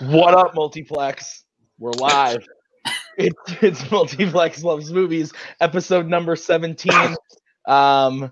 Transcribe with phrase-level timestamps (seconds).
[0.00, 1.44] What up, multiplex?
[1.78, 2.46] We're live.
[3.18, 7.16] It's it's multiplex loves movies, episode number seventeen.
[7.66, 8.30] Um,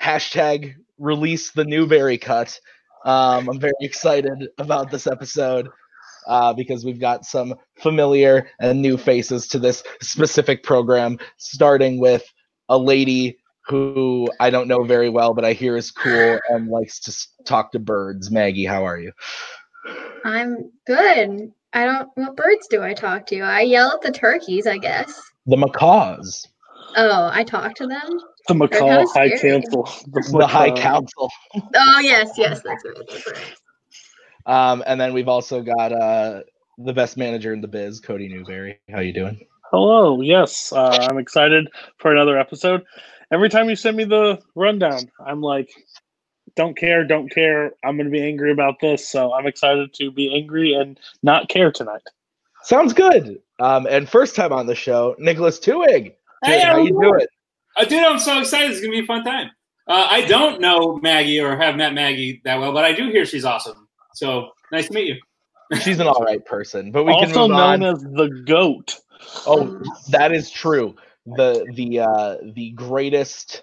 [0.00, 2.60] hashtag release the Newberry cut.
[3.06, 5.70] Um, I'm very excited about this episode
[6.26, 12.30] uh, because we've got some familiar and new faces to this specific program, starting with
[12.68, 17.00] a lady who I don't know very well, but I hear is cool and likes
[17.00, 18.30] to talk to birds.
[18.30, 19.12] Maggie, how are you?
[20.24, 21.52] I'm good.
[21.72, 22.08] I don't.
[22.14, 23.40] What birds do I talk to?
[23.40, 25.20] I yell at the turkeys, I guess.
[25.46, 26.46] The macaws,
[26.96, 28.20] Oh, I talk to them.
[28.48, 29.30] The kinda High.
[29.38, 29.88] Council.
[30.38, 31.30] the High Council.
[31.54, 32.94] Oh yes, yes, that's right.
[33.08, 33.54] That's right.
[34.46, 36.42] Um, and then we've also got uh,
[36.78, 38.78] the best manager in the biz, Cody Newberry.
[38.90, 39.40] How you doing?
[39.70, 40.20] Hello.
[40.20, 42.84] Yes, uh, I'm excited for another episode.
[43.32, 45.70] Every time you send me the rundown, I'm like,
[46.56, 47.72] don't care, don't care.
[47.84, 49.08] I'm going to be angry about this.
[49.08, 52.02] So I'm excited to be angry and not care tonight.
[52.62, 53.40] Sounds good.
[53.60, 56.14] Um, and first time on the show, Nicholas Tuig.
[56.44, 57.02] Hey, how you everyone.
[57.02, 57.26] doing?
[57.76, 58.70] Uh, dude, I'm so excited.
[58.70, 59.50] It's gonna be a fun time.
[59.86, 63.26] Uh, I don't know Maggie or have met Maggie that well, but I do hear
[63.26, 63.88] she's awesome.
[64.14, 65.20] So nice to meet you.
[65.80, 67.84] She's an all right person, but we can also move known on.
[67.84, 68.96] as the GOAT.
[69.46, 70.94] Oh, that is true.
[71.26, 73.62] The the uh, the greatest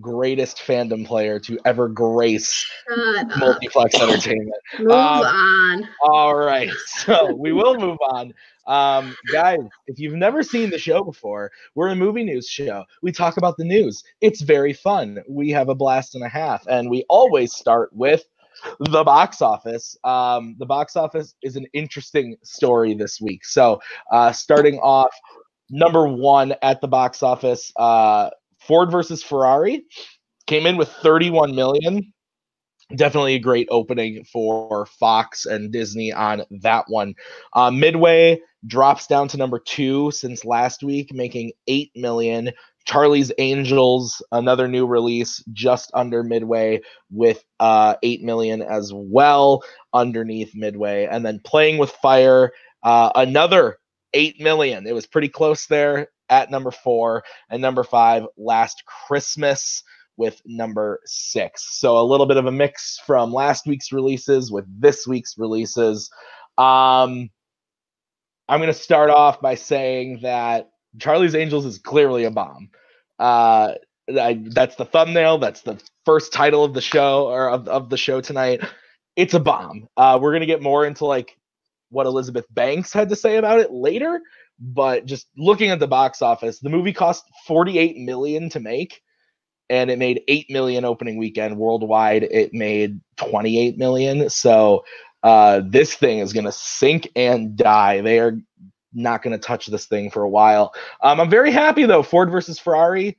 [0.00, 3.38] greatest fandom player to ever grace Shut up.
[3.38, 4.60] multiplex entertainment.
[4.78, 5.88] Move um, on.
[6.02, 8.32] All right, so we will move on.
[8.66, 12.84] Um, guys, if you've never seen the show before, we're a movie news show.
[13.02, 14.02] We talk about the news.
[14.20, 15.22] It's very fun.
[15.28, 18.24] We have a blast and a half, and we always start with
[18.80, 19.96] the box office.
[20.04, 23.44] Um, the box office is an interesting story this week.
[23.44, 25.14] So, uh, starting off,
[25.70, 28.30] number one at the box office, uh,
[28.66, 29.84] Ford versus Ferrari
[30.46, 32.12] came in with 31 million
[32.94, 37.14] definitely a great opening for Fox and Disney on that one.
[37.52, 42.52] Uh, Midway drops down to number two since last week, making eight million.
[42.84, 50.54] Charlie's Angels, another new release, just under Midway with uh, eight million as well underneath
[50.54, 52.52] Midway, and then Playing with Fire,
[52.84, 53.78] uh, another
[54.14, 54.86] eight million.
[54.86, 58.24] It was pretty close there at number four and number five.
[58.36, 59.82] Last Christmas
[60.16, 61.78] with number six.
[61.78, 66.10] So a little bit of a mix from last week's releases with this week's releases.
[66.56, 67.30] Um,
[68.48, 72.70] I'm going to start off by saying that Charlie's Angels is clearly a bomb.
[73.18, 73.74] Uh,
[74.08, 75.38] I, that's the thumbnail.
[75.38, 78.62] That's the first title of the show or of, of the show tonight.
[79.16, 79.88] It's a bomb.
[79.96, 81.36] Uh, we're going to get more into like
[81.90, 84.20] what Elizabeth Banks had to say about it later.
[84.58, 89.02] But just looking at the box office, the movie cost 48 million to make
[89.68, 92.22] and it made 8 million opening weekend worldwide.
[92.22, 94.30] It made 28 million.
[94.30, 94.84] So
[95.22, 98.00] uh, this thing is going to sink and die.
[98.00, 98.38] They are
[98.92, 100.72] not going to touch this thing for a while.
[101.02, 102.02] Um, i'm very happy though.
[102.02, 103.18] Ford versus ferrari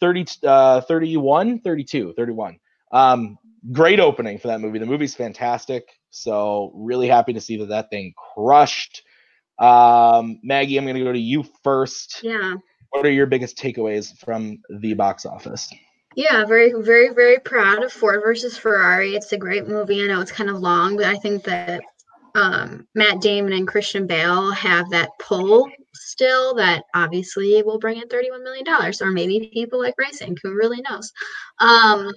[0.00, 2.58] 30 uh, 31 32 31
[2.92, 3.38] um,
[3.72, 4.78] great opening for that movie.
[4.78, 9.02] The movie's fantastic so really happy to see that that thing crushed
[9.58, 12.54] um, maggie i'm going to go to you first Yeah.
[12.90, 15.68] what are your biggest takeaways from the box office
[16.16, 19.14] Yeah, very, very, very proud of Ford versus Ferrari.
[19.14, 20.02] It's a great movie.
[20.02, 21.80] I know it's kind of long, but I think that
[22.34, 28.08] um, Matt Damon and Christian Bale have that pull still that obviously will bring in
[28.08, 28.64] $31 million.
[29.00, 31.12] Or maybe people like racing, who really knows?
[31.60, 32.12] Um,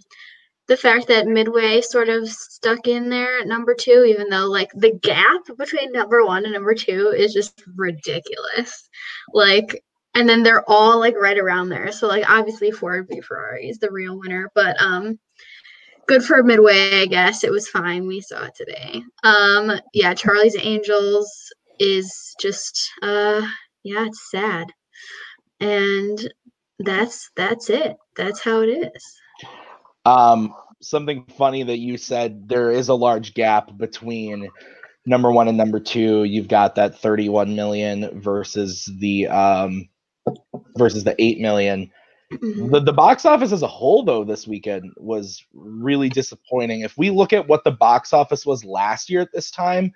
[0.72, 4.72] the fact that Midway sort of stuck in there at number two, even though like
[4.74, 8.88] the gap between number one and number two is just ridiculous.
[9.34, 9.84] Like,
[10.16, 11.92] and then they're all like right around there.
[11.92, 15.20] So like obviously Ford v Ferrari is the real winner, but um
[16.08, 17.44] good for Midway, I guess.
[17.44, 18.08] It was fine.
[18.08, 19.04] We saw it today.
[19.26, 21.30] Um yeah, Charlie's Angels
[21.80, 23.42] is just uh
[23.84, 24.68] yeah, it's sad.
[25.60, 26.34] And
[26.80, 27.98] that's that's it.
[28.16, 29.22] That's how it is.
[30.06, 34.50] Um, something funny that you said there is a large gap between
[35.06, 36.24] number one and number two.
[36.24, 39.90] You've got that 31 million versus the um
[40.78, 41.92] versus the 8 million.
[42.32, 42.72] Mhm.
[42.72, 46.82] The the box office as a whole though this weekend was really disappointing.
[46.82, 49.94] If we look at what the box office was last year at this time,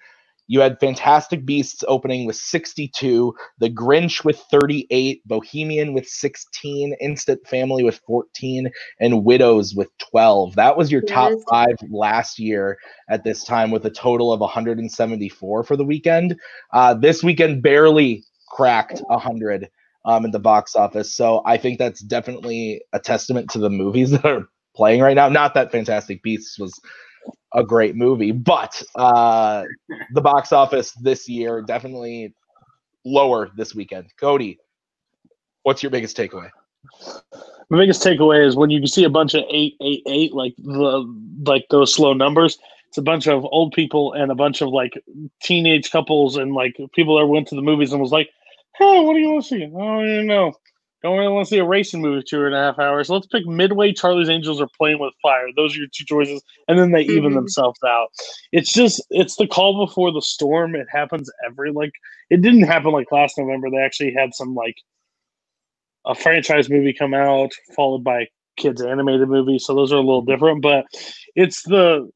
[0.48, 7.48] you had Fantastic Beasts opening with 62, The Grinch with 38, Bohemian with 16, Instant
[7.48, 8.70] Family with 14,
[9.00, 10.56] and Widows with 12.
[10.56, 12.78] That was your top five last year
[13.10, 16.36] at this time with a total of 174 for the weekend.
[16.72, 19.70] Uh, this weekend barely cracked 100
[20.06, 21.14] um, in the box office.
[21.14, 25.30] So I think that's definitely a testament to the movies that are playing right now.
[25.30, 26.80] Not that Fantastic Beasts was
[27.56, 28.32] a great movie.
[28.32, 29.64] But uh,
[30.12, 32.34] the box office this year definitely
[33.06, 34.14] lower this weekend.
[34.20, 34.60] Cody,
[35.64, 36.50] what's your biggest takeaway?
[37.70, 41.04] My biggest takeaway is when you see a bunch of eight, eight, eight, like the
[41.46, 42.60] like those slow numbers.
[42.90, 44.94] It's a bunch of old people and a bunch of like
[45.42, 48.30] teenage couples and like people that went to the movies and was like,
[48.78, 50.54] "Hey, what do you want to see?" I don't even know.
[51.06, 53.12] Don't really want to see a racing movie two and a half hours.
[53.12, 55.46] Let's pick Midway, Charlie's Angels, or Playing with Fire.
[55.56, 57.36] Those are your two choices, and then they even Mhm.
[57.36, 58.08] themselves out.
[58.52, 60.76] It's just it's the call before the storm.
[60.76, 61.92] It happens every like
[62.32, 63.70] it didn't happen like last November.
[63.70, 64.78] They actually had some like
[66.06, 70.00] a franchise movie come out followed by a kids animated movie, so those are a
[70.00, 70.64] little different.
[70.64, 70.88] But
[71.36, 72.10] it's the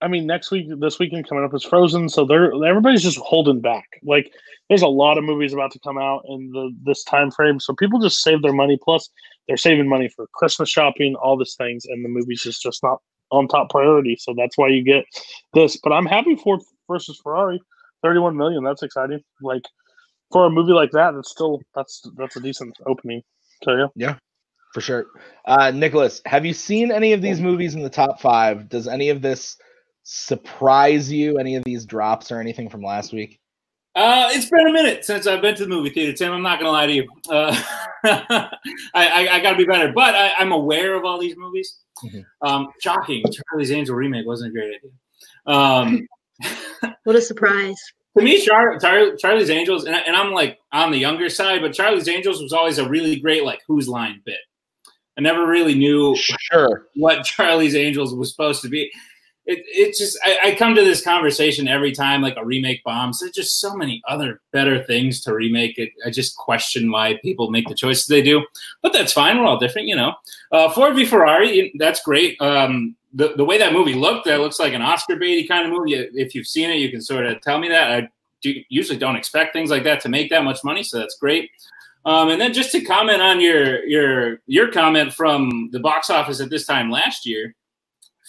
[0.00, 3.60] I mean, next week, this weekend coming up is Frozen, so they're everybody's just holding
[3.60, 4.00] back.
[4.02, 4.32] Like,
[4.68, 7.74] there's a lot of movies about to come out in the this time frame, so
[7.74, 8.78] people just save their money.
[8.82, 9.10] Plus,
[9.46, 13.00] they're saving money for Christmas shopping, all these things, and the movies is just not
[13.30, 14.16] on top priority.
[14.18, 15.04] So that's why you get
[15.52, 15.76] this.
[15.76, 16.58] But I'm happy for
[16.88, 17.60] versus Ferrari,
[18.02, 18.62] 31 million.
[18.62, 19.20] That's exciting.
[19.42, 19.62] Like
[20.30, 23.22] for a movie like that, that's still that's that's a decent opening.
[23.64, 24.16] So yeah.
[24.74, 25.06] For sure.
[25.46, 28.68] Uh, Nicholas, have you seen any of these movies in the top five?
[28.68, 29.56] Does any of this
[30.08, 31.38] surprise you?
[31.38, 33.38] Any of these drops or anything from last week?
[33.94, 36.32] Uh, it's been a minute since I've been to the movie theater, Tim.
[36.32, 37.06] I'm not gonna lie to you.
[37.30, 37.54] Uh,
[38.04, 38.48] I,
[38.94, 41.78] I, I got to be better, but I, I'm aware of all these movies.
[42.04, 42.24] Mhm.
[42.42, 44.90] Um, shocking, Charlie's Angel remake wasn't a great idea.
[45.46, 46.06] Um,
[47.04, 47.74] What a surprise.
[48.16, 51.60] to me, Char- Char- Charlie's Angels, and, I- and I'm like on the younger side,
[51.60, 54.38] but Charlie's Angels was always a really great like whose line bit.
[55.18, 56.86] I never really knew Sure.
[56.94, 58.88] what Charlie's Angels was supposed to be.
[59.50, 63.20] It, it just I, I come to this conversation every time like a remake bombs.
[63.20, 65.78] There's just so many other better things to remake.
[65.78, 68.44] It, I just question why people make the choices they do,
[68.82, 69.38] but that's fine.
[69.38, 70.12] We're all different, you know.
[70.52, 72.38] Uh, Ford v Ferrari, that's great.
[72.42, 75.72] Um, the the way that movie looked, that looks like an Oscar baity kind of
[75.72, 75.94] movie.
[75.94, 77.90] If you've seen it, you can sort of tell me that.
[77.90, 78.08] I
[78.42, 81.50] do, usually don't expect things like that to make that much money, so that's great.
[82.04, 86.38] Um, and then just to comment on your your your comment from the box office
[86.40, 87.54] at this time last year,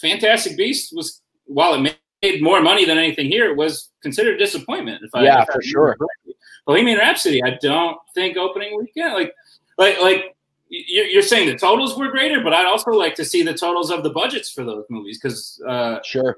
[0.01, 4.37] Fantastic Beast was while it made more money than anything here, it was considered a
[4.37, 5.03] disappointment.
[5.03, 5.95] If I Yeah, if I for remember sure.
[5.97, 6.35] correctly.
[6.65, 9.33] Bohemian Rhapsody, I don't think opening weekend like
[9.77, 10.35] like like
[10.69, 14.03] you're, saying the totals were greater, but I'd also like to see the totals of
[14.03, 16.37] the budgets for those movies because uh, Sure.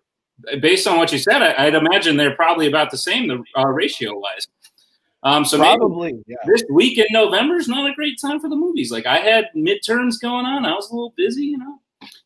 [0.61, 3.67] based on what you said, I, I'd imagine they're probably about the same the uh,
[3.67, 4.47] ratio wise.
[5.23, 6.13] Um, so Probably.
[6.27, 6.37] Yeah.
[6.47, 8.91] this week in November is not a great time for the movies.
[8.91, 11.79] Like I had midterms going on, I was a little busy, you know.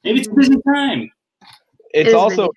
[0.03, 1.11] Maybe it's a busy time.
[1.95, 2.49] It It's is also.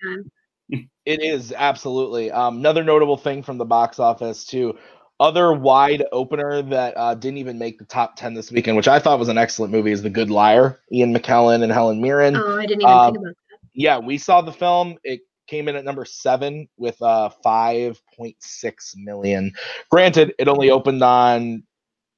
[1.05, 4.77] It is absolutely um, another notable thing from the box office too.
[5.19, 8.99] Other wide opener that uh, didn't even make the top ten this weekend, which I
[8.99, 10.79] thought was an excellent movie, is The Good Liar.
[10.91, 12.35] Ian McKellen and Helen Mirren.
[12.35, 13.57] Oh, I didn't even Um, think about that.
[13.73, 14.97] Yeah, we saw the film.
[15.03, 19.53] It came in at number seven with uh, five point six million.
[19.89, 21.63] Granted, it only opened on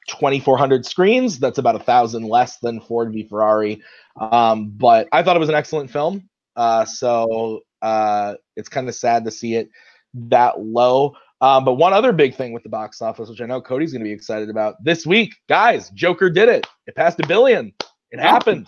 [0.09, 1.39] twenty four hundred screens.
[1.39, 3.81] That's about a thousand less than Ford v Ferrari.
[4.19, 6.27] Um, but I thought it was an excellent film.
[6.55, 9.69] Uh, so uh, it's kind of sad to see it
[10.13, 11.15] that low.
[11.41, 14.01] Um, but one other big thing with the box office, which I know Cody's going
[14.01, 16.67] to be excited about this week, guys, Joker did it.
[16.85, 17.73] It passed a billion.
[18.11, 18.67] It happened.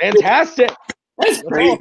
[0.00, 0.72] Fantastic.
[1.18, 1.78] That's crazy.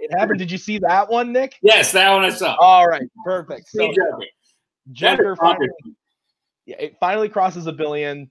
[0.00, 0.38] It happened.
[0.38, 1.56] Did you see that one, Nick?
[1.60, 2.56] Yes, that one I saw.
[2.58, 3.68] All right, perfect.
[3.68, 4.18] So Joker.
[4.92, 5.68] Joker That is finally,
[6.64, 8.30] yeah, it finally crosses a billion.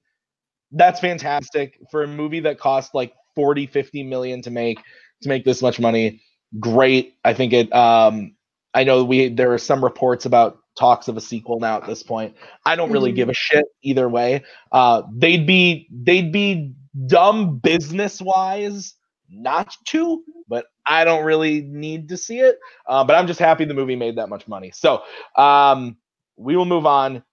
[0.72, 4.80] That's fantastic for a movie that cost like 40, 50 million to make
[5.22, 6.22] to make this much money.
[6.60, 7.16] Great.
[7.24, 8.36] I think it um
[8.74, 12.04] I know we there are some reports about talks of a sequel now at this
[12.04, 12.36] point.
[12.66, 14.44] I don't really give a shit either way.
[14.72, 16.74] Uh they'd be they'd be
[17.08, 18.96] dumb business wise
[19.30, 22.58] not to, but I don't really need to see it.
[22.88, 24.72] Uh, but I'm just happy the movie made that much money.
[24.72, 25.04] So
[25.38, 25.98] um
[26.38, 27.24] we will move on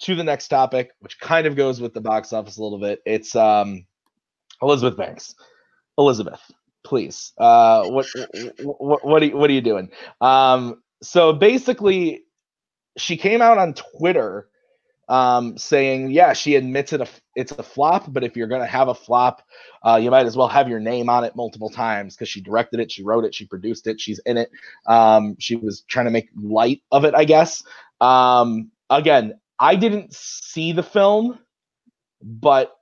[0.00, 3.00] to the next topic, which kind of goes with the box office a little bit.
[3.04, 3.86] It's um,
[4.62, 5.34] Elizabeth Banks.
[5.98, 6.40] Elizabeth,
[6.88, 7.32] please.
[7.38, 8.06] Uh, what,
[8.62, 9.90] what what are you, what are you doing?
[10.20, 12.24] Um, so basically,
[12.96, 14.48] she came out on Twitter
[15.08, 17.00] um, saying, yeah, she admits it.
[17.00, 19.42] A, it's a flop, but if you're gonna have a flop,
[19.86, 22.80] uh, you might as well have your name on it multiple times because she directed
[22.80, 24.50] it, she wrote it, she produced it, she's in it.
[24.86, 27.62] Um, she was trying to make light of it, I guess.
[28.00, 31.38] Um, again, I didn't see the film,
[32.22, 32.77] but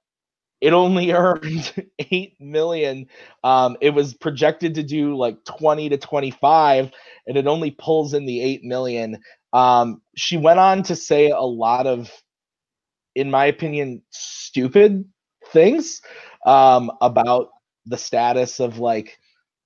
[0.60, 3.06] it only earned 8 million.
[3.44, 6.90] Um, it was projected to do like 20 to 25,
[7.26, 9.18] and it only pulls in the 8 million.
[9.52, 12.10] Um, she went on to say a lot of,
[13.14, 15.04] in my opinion, stupid
[15.52, 16.00] things
[16.44, 17.48] um, about
[17.86, 19.18] the status of like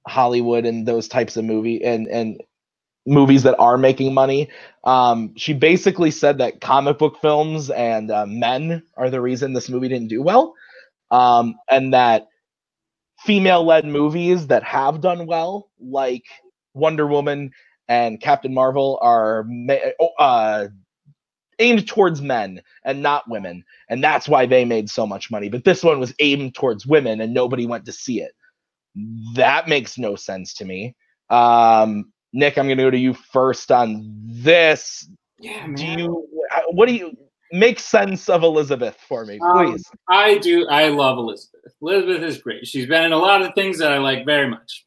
[0.06, 2.40] Hollywood and those types of movie and and
[3.06, 4.48] movies that are making money.
[4.84, 9.68] Um, she basically said that comic book films and uh, men are the reason this
[9.68, 10.54] movie didn't do well,
[11.10, 12.28] um, and that
[13.20, 16.24] female-led movies that have done well, like
[16.74, 17.52] Wonder Woman
[17.88, 19.74] and Captain Marvel, are ma-
[20.18, 20.68] uh,
[21.58, 25.48] aimed towards men and not women, and that's why they made so much money.
[25.48, 28.32] But this one was aimed towards women, and nobody went to see it.
[29.34, 30.96] That makes no sense to me.
[31.28, 35.08] Um, Nick, I'm going to go to you first on this.
[35.38, 35.74] Yeah, man.
[35.76, 36.28] Do you?
[36.70, 37.16] What do you
[37.52, 39.84] make sense of Elizabeth for me, Um, please?
[40.08, 40.66] I do.
[40.68, 41.72] I love Elizabeth.
[41.82, 42.66] Elizabeth is great.
[42.66, 44.86] She's been in a lot of things that I like very much.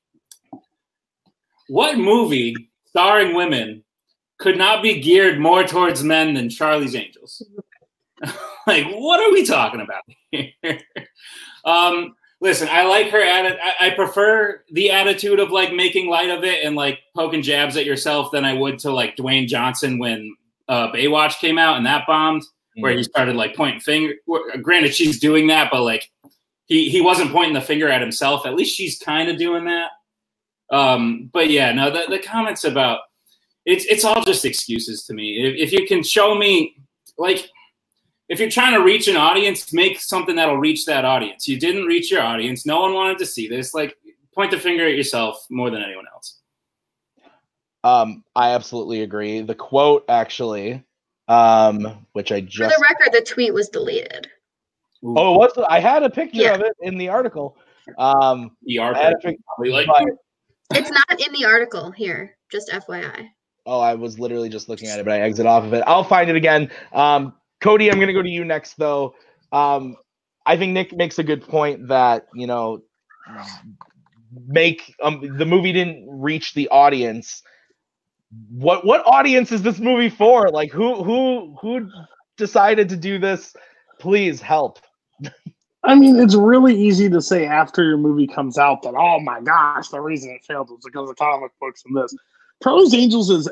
[1.68, 2.56] What movie
[2.88, 3.84] starring women
[4.38, 7.42] could not be geared more towards men than Charlie's Angels?
[8.68, 10.52] like, what are we talking about here?
[11.66, 16.30] um, listen, I like her atti- I, I prefer the attitude of like making light
[16.30, 19.98] of it and like poking jabs at yourself than I would to like Dwayne Johnson
[19.98, 20.36] when
[20.68, 22.44] uh, Baywatch came out and that bombed
[22.76, 24.14] where he started like pointing finger.
[24.62, 26.10] Granted, she's doing that, but like
[26.66, 28.46] he he wasn't pointing the finger at himself.
[28.46, 29.92] At least she's kind of doing that.
[30.72, 33.02] Um, but yeah, no, the, the comments about
[33.66, 35.46] it's it's all just excuses to me.
[35.46, 36.76] If, if you can show me
[37.18, 37.50] like
[38.30, 41.48] if you're trying to reach an audience, make something that'll reach that audience.
[41.48, 42.66] You didn't reach your audience.
[42.66, 43.74] No one wanted to see this.
[43.74, 43.96] Like
[44.34, 46.40] point the finger at yourself more than anyone else.
[47.84, 49.42] Um, I absolutely agree.
[49.42, 50.84] The quote actually,
[51.34, 54.28] um, which I just For the record, the tweet was deleted.
[55.04, 56.56] Ooh, oh, what's I had a picture Yeah.
[56.56, 57.58] of it in the article.
[57.98, 62.70] Um, I had a pic- probably like but- It's not in the article here, just
[62.72, 63.28] FYI.
[63.66, 65.84] Oh, I was literally just looking at it, but I exit off of it.
[65.88, 66.70] I'll find it again.
[66.94, 69.16] Um, Cody, I'm going to go to you next, though.
[69.52, 69.96] Um,
[70.46, 72.82] I think Nick makes a good point that you know,
[74.48, 77.44] make um, the movie didn't reach the audience.
[78.50, 80.50] What what audience is this movie for?
[80.50, 81.90] Like, who who who
[82.38, 83.56] decided to do this?
[84.00, 84.80] Please help.
[85.84, 89.42] I mean, it's really easy to say after your movie comes out that, oh my
[89.42, 92.16] gosh, the reason it failed was because of comic books and this.
[92.64, 93.50] Charlie's Angels is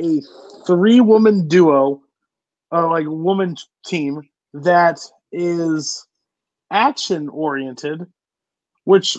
[0.00, 0.20] a
[0.66, 2.00] three woman duo,
[2.70, 4.22] uh, like woman team
[4.54, 5.00] that
[5.32, 6.06] is
[6.70, 8.06] action oriented,
[8.84, 9.16] which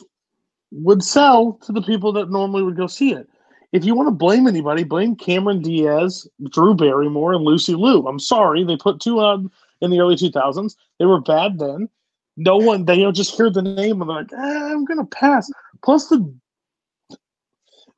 [0.72, 3.28] would sell to the people that normally would go see it.
[3.72, 8.08] If you want to blame anybody, blame Cameron Diaz, Drew Barrymore, and Lucy Liu.
[8.08, 10.76] I'm sorry, they put two on in the early 2000s.
[10.98, 11.88] They were bad then.
[12.36, 15.52] No one, they don't just hear the name and they're like, eh, I'm to pass.
[15.84, 16.34] Plus, the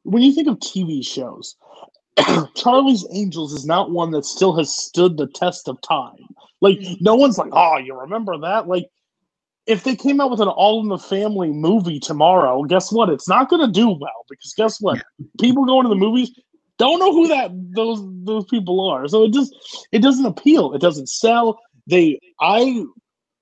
[0.04, 1.56] when you think of TV shows,
[2.56, 6.28] Charlie's Angels is not one that still has stood the test of time.
[6.60, 8.68] Like, no one's like, oh, you remember that?
[8.68, 8.90] Like,
[9.68, 13.10] if they came out with an all in the family movie tomorrow, guess what?
[13.10, 15.04] It's not going to do well because guess what?
[15.40, 16.32] People going to the movies
[16.78, 19.08] don't know who that those those people are.
[19.08, 19.54] So it just
[19.92, 20.74] it doesn't appeal.
[20.74, 21.60] It doesn't sell.
[21.86, 22.84] They I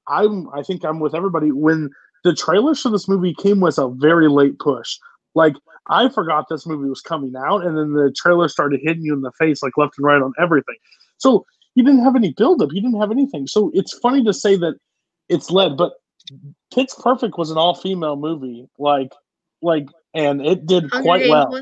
[0.09, 1.89] I'm I think I'm with everybody when
[2.25, 4.97] the trailers for this movie came with a very late push.
[5.35, 5.55] Like
[5.87, 9.21] I forgot this movie was coming out, and then the trailer started hitting you in
[9.21, 10.75] the face like left and right on everything.
[11.17, 11.45] So
[11.75, 12.73] you didn't have any buildup.
[12.73, 13.47] You didn't have anything.
[13.47, 14.73] So it's funny to say that
[15.29, 15.93] it's led, but
[16.73, 18.67] Pitch Perfect was an all female movie.
[18.77, 19.11] Like
[19.61, 21.61] like and it did quite well.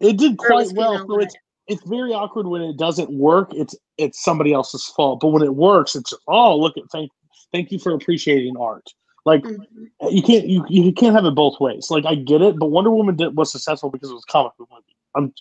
[0.00, 1.06] It did quite well.
[1.06, 1.34] So it's
[1.66, 3.52] it's very awkward when it doesn't work.
[3.54, 5.20] It's it's somebody else's fault.
[5.20, 7.10] But when it works, it's oh look at thank
[7.52, 8.86] thank you for appreciating art.
[9.26, 9.90] Like Mhm.
[10.10, 11.90] you can't you, you can't have it both ways.
[11.90, 14.56] Like I get it, but Wonder Woman did, was successful because it was a comic
[14.56, 14.96] book movie.
[15.14, 15.34] I'm,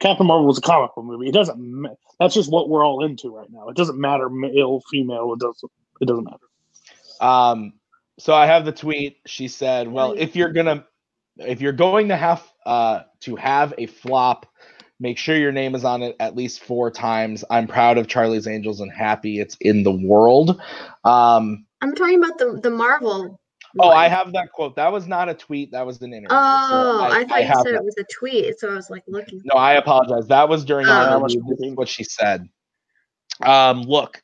[0.00, 1.28] Captain Marvel was a comic book movie.
[1.28, 1.86] It doesn't.
[2.20, 3.68] That's just what we're all into right now.
[3.68, 5.32] It doesn't matter male, female.
[5.32, 5.72] It doesn't.
[6.00, 6.47] It doesn't matter.
[7.20, 7.74] Um,
[8.18, 9.18] so I have the tweet.
[9.26, 10.84] She said, "Well, if you're gonna,
[11.38, 14.46] if you're going to have uh to have a flop,
[15.00, 17.44] make sure your name is on it at least four times.
[17.50, 20.60] I'm proud of Charlie's Angels and happy it's in the world."
[21.04, 23.38] Um, I'm talking about the the Marvel.
[23.78, 23.96] oh, one.
[23.96, 24.74] I have that quote.
[24.76, 25.70] That was not a tweet.
[25.70, 26.30] That was an interview.
[26.30, 27.74] So Oh, I, thought you said that.
[27.74, 29.40] it was a tweet, so I was like looking.
[29.44, 30.26] No, I apologize.
[30.26, 30.90] That was during Oh.
[30.90, 31.42] our interview.
[31.50, 32.48] This is what she said.
[33.44, 34.20] Um, look,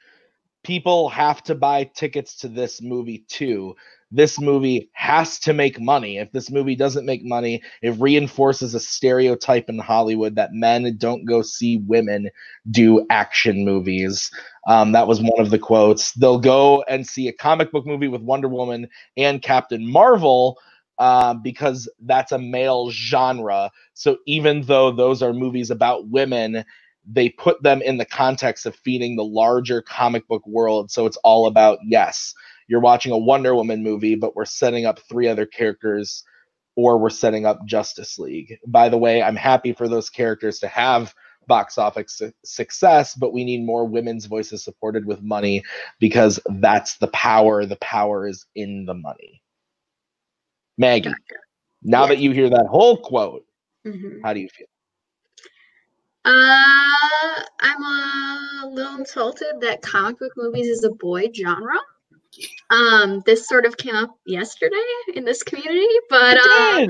[0.64, 3.74] people have to buy tickets to this movie too.
[4.10, 6.18] This movie has to make money.
[6.18, 11.24] If this movie doesn't make money, it reinforces a stereotype in Hollywood that men don't
[11.24, 12.30] go see women
[12.70, 14.30] do action movies.
[14.68, 16.12] Um, that was one of the quotes.
[16.12, 20.58] They'll go and see a comic book movie with Wonder Woman and Captain Marvel
[20.98, 23.70] uh, because that's a male genre.
[23.94, 26.64] So even though those are movies about women,
[27.06, 30.90] they put them in the context of feeding the larger comic book world.
[30.90, 32.34] So it's all about yes,
[32.68, 36.24] you're watching a Wonder Woman movie, but we're setting up three other characters
[36.76, 38.58] or we're setting up Justice League.
[38.66, 41.14] By the way, I'm happy for those characters to have
[41.46, 45.62] box office su- success, but we need more women's voices supported with money
[46.00, 47.66] because that's the power.
[47.66, 49.42] The power is in the money.
[50.78, 51.12] Maggie,
[51.82, 52.08] now Yeah.
[52.08, 53.46] that you hear that whole quote,
[53.86, 54.20] Mhm.
[54.24, 54.66] how do you feel?
[56.24, 61.78] Uh, I'm a little insulted that comic book movies is a boy genre.
[62.70, 64.76] Um, this sort of came up yesterday
[65.14, 66.86] in this community, but uh,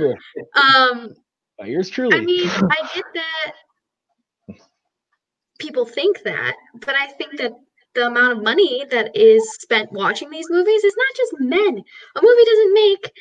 [0.58, 1.14] um,
[1.64, 2.16] yours truly.
[2.16, 3.54] I mean, I get that
[5.58, 7.52] people think that, but I think that
[7.94, 11.82] the amount of money that is spent watching these movies is not just men.
[12.16, 13.12] A movie doesn't make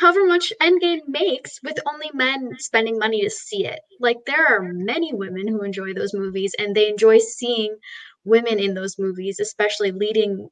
[0.00, 3.80] however much Endgame makes with only men spending money to see it.
[4.00, 7.76] Like there are many women who enjoy those movies and they enjoy seeing
[8.24, 10.48] women in those movies, especially leading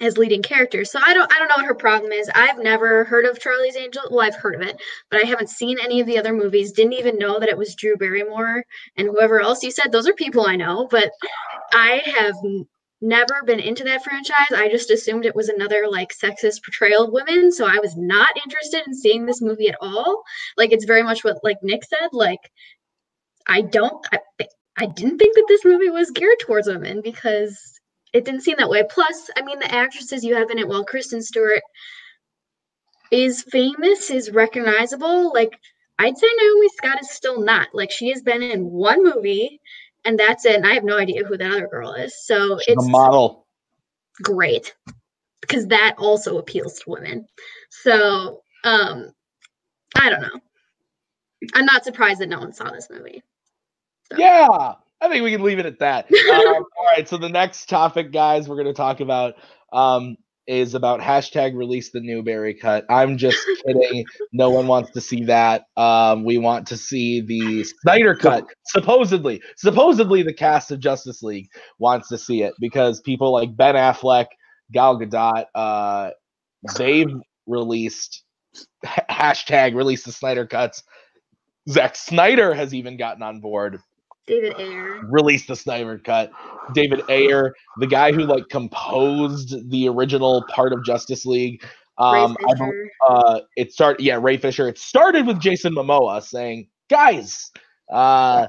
[0.00, 0.92] as leading characters.
[0.92, 2.30] So I don't I don't know what her problem is.
[2.34, 4.02] I've never heard of Charlie's Angel.
[4.10, 6.72] Well, I've heard of it, but I haven't seen any of the other movies.
[6.72, 8.62] Didn't even know that it was Drew Barrymore
[8.96, 9.90] and whoever else you said.
[9.90, 11.10] Those are people I know, but
[11.72, 12.36] I have
[13.00, 14.52] never been into that franchise.
[14.54, 18.36] I just assumed it was another like sexist portrayal of women, so I was not
[18.44, 20.22] interested in seeing this movie at all.
[20.56, 22.40] Like it's very much what like Nick said, like
[23.46, 24.18] I don't I,
[24.78, 27.58] I didn't think that this movie was geared towards women because
[28.12, 28.84] it didn't seem that way.
[28.88, 31.62] Plus, I mean, the actresses you have in it, while Kristen Stewart
[33.10, 35.58] is famous, is recognizable, like
[35.98, 37.68] I'd say Naomi Scott is still not.
[37.72, 39.60] Like she has been in one movie,
[40.06, 40.56] and that's it.
[40.56, 42.14] And I have no idea who that other girl is.
[42.24, 43.46] So She's it's a model.
[44.22, 44.74] great
[45.40, 47.26] because that also appeals to women.
[47.70, 49.12] So um,
[49.96, 50.40] I don't know.
[51.54, 53.22] I'm not surprised that no one saw this movie.
[54.16, 56.06] Yeah, I think we can leave it at that.
[56.30, 59.34] Um, all right, so the next topic, guys, we're going to talk about
[59.72, 62.84] um, is about hashtag release the Newberry cut.
[62.88, 64.04] I'm just kidding.
[64.32, 65.64] No one wants to see that.
[65.76, 68.46] Um, we want to see the Snyder cut.
[68.66, 73.74] Supposedly, supposedly the cast of Justice League wants to see it because people like Ben
[73.74, 74.26] Affleck,
[74.72, 76.10] Gal Gadot, uh,
[76.76, 77.12] they've
[77.46, 78.22] released
[78.84, 80.82] ha- hashtag release the Snyder cuts.
[81.68, 83.80] Zack Snyder has even gotten on board
[84.26, 85.00] David Ayer.
[85.08, 86.30] released the Snyder cut.
[86.74, 91.64] David Ayer, the guy who like composed the original part of Justice League.
[91.98, 92.70] Um, I
[93.08, 94.68] uh, it started, yeah, Ray Fisher.
[94.68, 97.50] It started with Jason Momoa saying, "Guys,
[97.90, 98.48] uh,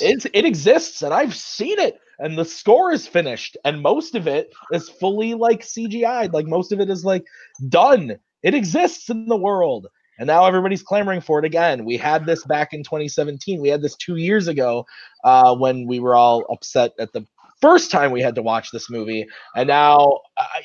[0.00, 4.26] it it exists, and I've seen it, and the score is finished, and most of
[4.26, 6.32] it is fully like CGI.
[6.32, 7.24] Like most of it is like
[7.68, 8.18] done.
[8.42, 11.84] It exists in the world." And now everybody's clamoring for it again.
[11.84, 13.60] We had this back in 2017.
[13.60, 14.86] We had this two years ago
[15.24, 17.24] uh, when we were all upset at the
[17.60, 19.26] first time we had to watch this movie.
[19.54, 20.62] And now, I,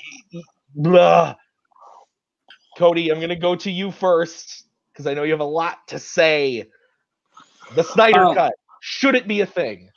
[0.76, 1.36] blah.
[2.78, 5.88] Cody, I'm going to go to you first because I know you have a lot
[5.90, 6.68] to say.
[7.76, 8.34] The Snyder Oh.
[8.34, 9.90] Cut, should it be a thing?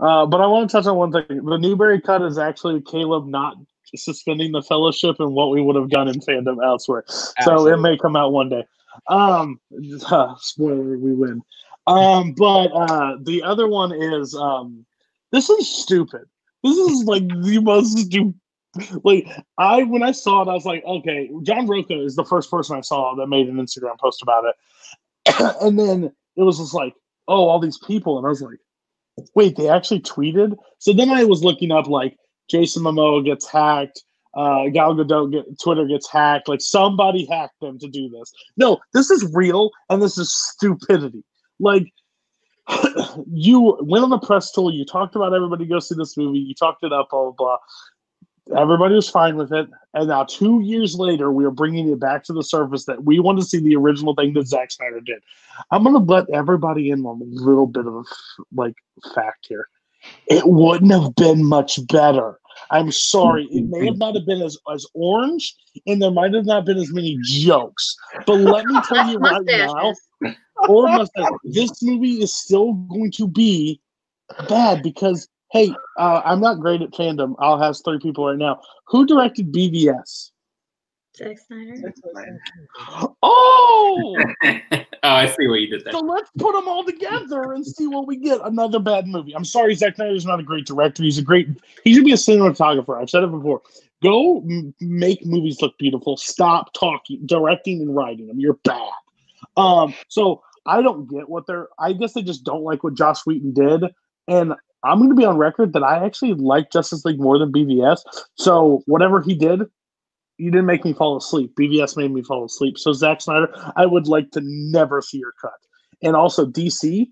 [0.00, 1.24] Uh, but I want to touch on one thing.
[1.28, 3.56] The Newberry cut is actually Caleb not
[3.94, 7.04] suspending the fellowship and what we would have done in fandom elsewhere.
[7.42, 8.64] So it may come out one day.
[9.08, 9.60] Um,
[10.10, 11.42] uh, spoiler, we win.
[11.86, 14.86] Um, but uh, the other one is um,
[15.32, 16.22] this is stupid.
[16.62, 18.34] This is like the most stupid.
[19.04, 19.28] Like
[19.58, 22.76] I, when I saw it, I was like, okay, John Roca is the first person
[22.76, 26.04] I saw that made an Instagram post about it, and then
[26.36, 26.94] it was just like,
[27.28, 28.58] oh, all these people, and I was like,
[29.34, 30.56] wait, they actually tweeted.
[30.78, 32.16] So then I was looking up like
[32.48, 36.48] Jason Momoa gets hacked, uh, Gal Gadot get, Twitter gets hacked.
[36.48, 38.32] Like somebody hacked them to do this.
[38.56, 41.24] No, this is real, and this is stupidity.
[41.58, 41.92] Like
[43.32, 46.54] you went on the press tour, you talked about everybody go see this movie, you
[46.54, 48.60] talked it up, blah blah blah.
[48.60, 52.24] Everybody was fine with it, and now two years later, we are bringing it back
[52.24, 55.22] to the surface that we want to see the original thing that Zack Snyder did.
[55.70, 58.04] I'm gonna let everybody in on a little bit of
[58.54, 58.74] like
[59.14, 59.68] fact here.
[60.26, 62.40] It wouldn't have been much better.
[62.72, 63.44] I'm sorry.
[63.50, 65.54] It may have not have been as, as orange,
[65.86, 67.96] and there might have not been as many jokes.
[68.26, 70.38] But let me tell you right now, Mustaches.
[70.68, 73.80] or mustache, this movie is still going to be
[74.48, 77.34] bad because hey, uh, I'm not great at fandom.
[77.38, 78.60] I'll have three people right now.
[78.88, 80.31] Who directed BVS?
[81.22, 81.94] Zack Snyder.
[83.24, 85.92] Oh, oh, I see what you did there.
[85.92, 88.40] so let's put them all together and see what we get.
[88.44, 89.34] Another bad movie.
[89.34, 91.02] I'm sorry, Zack Snyder's not a great director.
[91.02, 91.48] He's a great.
[91.84, 93.00] He should be a cinematographer.
[93.00, 93.62] I've said it before.
[94.02, 96.16] Go m- make movies look beautiful.
[96.16, 98.40] Stop talking, directing, and writing them.
[98.40, 98.90] You're bad.
[99.56, 99.94] Um.
[100.08, 101.68] So I don't get what they're.
[101.78, 103.84] I guess they just don't like what Josh Whedon did,
[104.28, 104.54] and
[104.84, 108.00] I'm going to be on record that I actually like Justice League more than BVS.
[108.34, 109.62] So whatever he did,
[110.42, 111.54] you didn't make me fall asleep.
[111.54, 112.76] BVS made me fall asleep.
[112.76, 115.52] So Zack Snyder, I would like to never see your cut.
[116.02, 117.06] And also DC,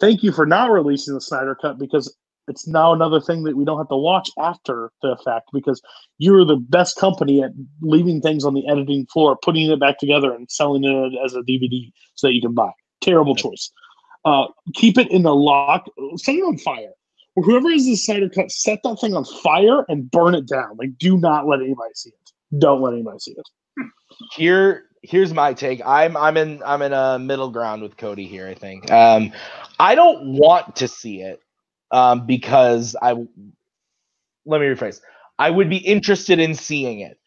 [0.00, 2.14] thank you for not releasing the Snyder cut because
[2.46, 5.80] it's now another thing that we don't have to watch after the fact because
[6.18, 10.34] you're the best company at leaving things on the editing floor, putting it back together,
[10.34, 12.70] and selling it as a DVD so that you can buy.
[13.00, 13.70] Terrible choice.
[14.26, 14.44] Uh,
[14.74, 15.86] keep it in the lock.
[16.16, 16.92] Set it on fire.
[17.36, 20.76] Whoever is the Snyder cut, set that thing on fire and burn it down.
[20.76, 22.23] Like, do not let anybody see it.
[22.58, 23.46] Don't let anybody see it.
[24.36, 25.82] Here, here's my take.
[25.84, 28.48] I'm I'm in I'm in a middle ground with Cody here.
[28.48, 28.90] I think.
[28.90, 29.32] Um,
[29.80, 31.40] I don't want to see it
[31.90, 33.12] um, because I.
[34.46, 35.00] Let me rephrase.
[35.38, 37.18] I would be interested in seeing it.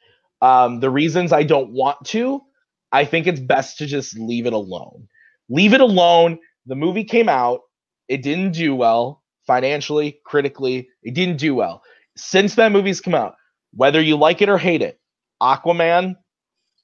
[0.42, 2.42] Um, the reasons I don't want to,
[2.92, 5.08] I think it's best to just leave it alone.
[5.50, 6.40] Leave it alone.
[6.68, 7.62] The movie came out.
[8.08, 10.90] It didn't do well financially, critically.
[11.04, 11.82] It didn't do well.
[12.18, 13.36] Since that movie's come out,
[13.74, 15.00] whether you like it or hate it,
[15.42, 16.16] Aquaman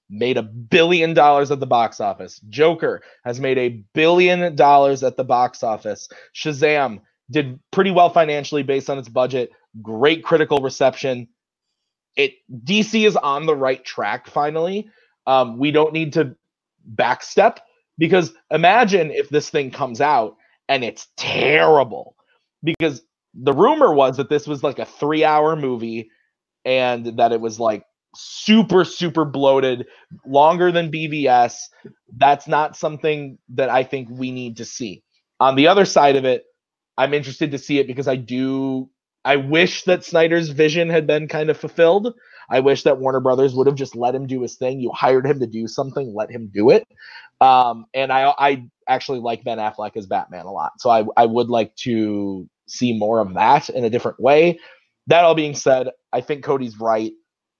[0.10, 2.40] made a billion dollars at the box office.
[2.50, 6.08] Joker has made a billion dollars at the box office.
[6.36, 9.52] Shazam did pretty well financially based on its budget.
[9.82, 11.28] Great critical reception.
[12.16, 14.90] It DC is on the right track finally.
[15.26, 16.36] Um, we don't need to
[16.96, 17.58] backstep
[17.98, 20.36] because imagine if this thing comes out
[20.70, 22.16] and it's terrible.
[22.64, 23.02] Because
[23.34, 26.10] the rumor was that this was like a three hour movie
[26.66, 27.84] and that it was like
[28.16, 29.88] super super bloated
[30.26, 31.56] longer than bvs
[32.18, 35.04] that's not something that i think we need to see.
[35.40, 36.44] On the other side of it
[36.98, 38.90] i'm interested to see it because i do
[39.26, 42.14] i wish that snyder's vision had been kind of fulfilled.
[42.50, 44.80] I wish that warner brothers would have just let him do his thing.
[44.80, 46.88] You hired him to do something let him do it.
[47.42, 50.74] Um, and i i actually like ben affleck as batman a lot.
[50.80, 54.60] So i i would like to see more of that in a different way.
[55.08, 57.12] That all being said i think cody's right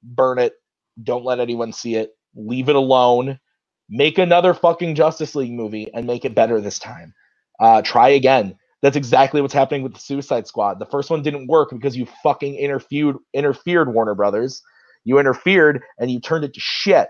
[0.04, 0.54] burn it.
[1.02, 2.12] Don't let anyone see it.
[2.36, 3.40] Leave it alone.
[3.90, 7.14] Make another fucking Justice League movie and make it better this time.
[7.60, 8.58] Uh, try again.
[8.82, 10.80] That's exactly what's happening with the Suicide Squad.
[10.80, 14.62] The first one didn't work because you fucking interfered interfered Warner Brothers.
[15.06, 17.10] You interfered and you turned it to shit.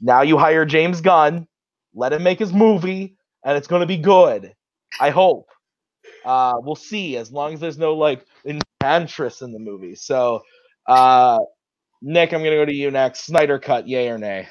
[0.00, 1.46] Now you hire James Gunn,
[1.94, 4.54] let him make his movie, and it's going to be good.
[5.00, 5.48] I hope.
[6.24, 9.94] Uh, we'll see as long as there's no like enchantress in the movie.
[9.94, 10.42] So
[10.88, 11.38] uh,
[12.02, 13.26] Nick, I'm going to go to you next.
[13.26, 14.48] Snyder cut, yay or nay?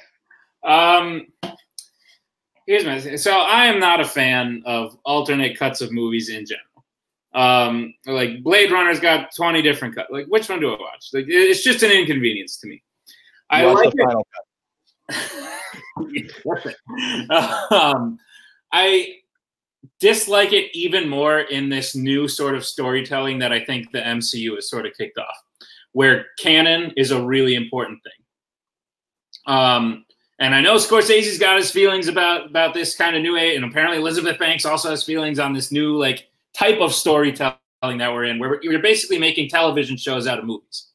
[0.63, 1.27] Um,
[2.65, 3.17] here's my thing.
[3.17, 6.67] So I am not a fan of alternate cuts of movies in general.
[7.33, 10.09] Um, like Blade Runner's got 20 different cuts.
[10.11, 11.09] Like, which one do I watch?
[11.13, 12.81] Like, it's just an inconvenience to me.
[13.49, 14.15] I like it.
[17.71, 18.17] um,
[18.71, 19.15] I
[19.99, 24.55] dislike it even more in this new sort of storytelling that I think the MCU
[24.55, 25.35] has sort of kicked off
[25.93, 29.55] where canon is a really important thing.
[29.55, 30.05] Um,
[30.39, 33.65] and I know Scorsese's got his feelings about about this kind of new age, and
[33.65, 38.25] apparently Elizabeth Banks also has feelings on this new like type of storytelling that we're
[38.25, 40.87] in, where you're basically making television shows out of movies.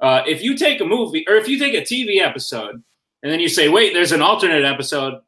[0.00, 2.80] Uh, if you take a movie or if you take a TV episode
[3.22, 5.20] and then you say, "Wait, there's an alternate episode,"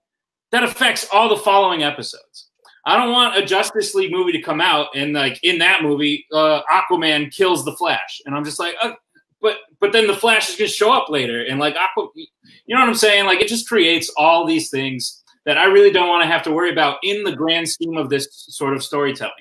[0.52, 2.49] that affects all the following episodes.
[2.86, 6.26] I don't want a Justice League movie to come out and like in that movie,
[6.32, 8.92] uh, Aquaman kills the Flash, and I'm just like, uh,
[9.42, 12.80] but but then the Flash is gonna show up later, and like Aqua, you know
[12.80, 13.26] what I'm saying?
[13.26, 16.52] Like it just creates all these things that I really don't want to have to
[16.52, 19.32] worry about in the grand scheme of this sort of storytelling.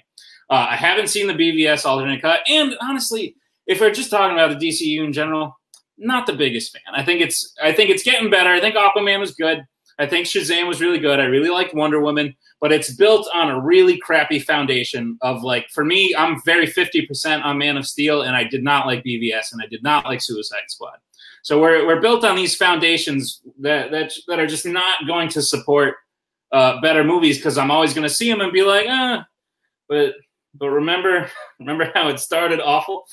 [0.49, 3.35] Uh, I haven't seen the BVS alternate cut, and honestly,
[3.67, 5.59] if we're just talking about the DCU in general,
[5.97, 6.93] not the biggest fan.
[6.93, 8.49] I think it's I think it's getting better.
[8.49, 9.63] I think Aquaman was good.
[9.99, 11.19] I think Shazam was really good.
[11.19, 15.69] I really liked Wonder Woman but it's built on a really crappy foundation of like
[15.69, 19.51] for me i'm very 50% on man of steel and i did not like bvs
[19.51, 20.97] and i did not like suicide squad.
[21.41, 25.41] So we're, we're built on these foundations that, that, that are just not going to
[25.41, 25.95] support
[26.51, 29.25] uh, better movies because i'm always going to see them and be like ah.
[29.87, 30.15] But
[30.55, 33.05] but remember remember how it started awful?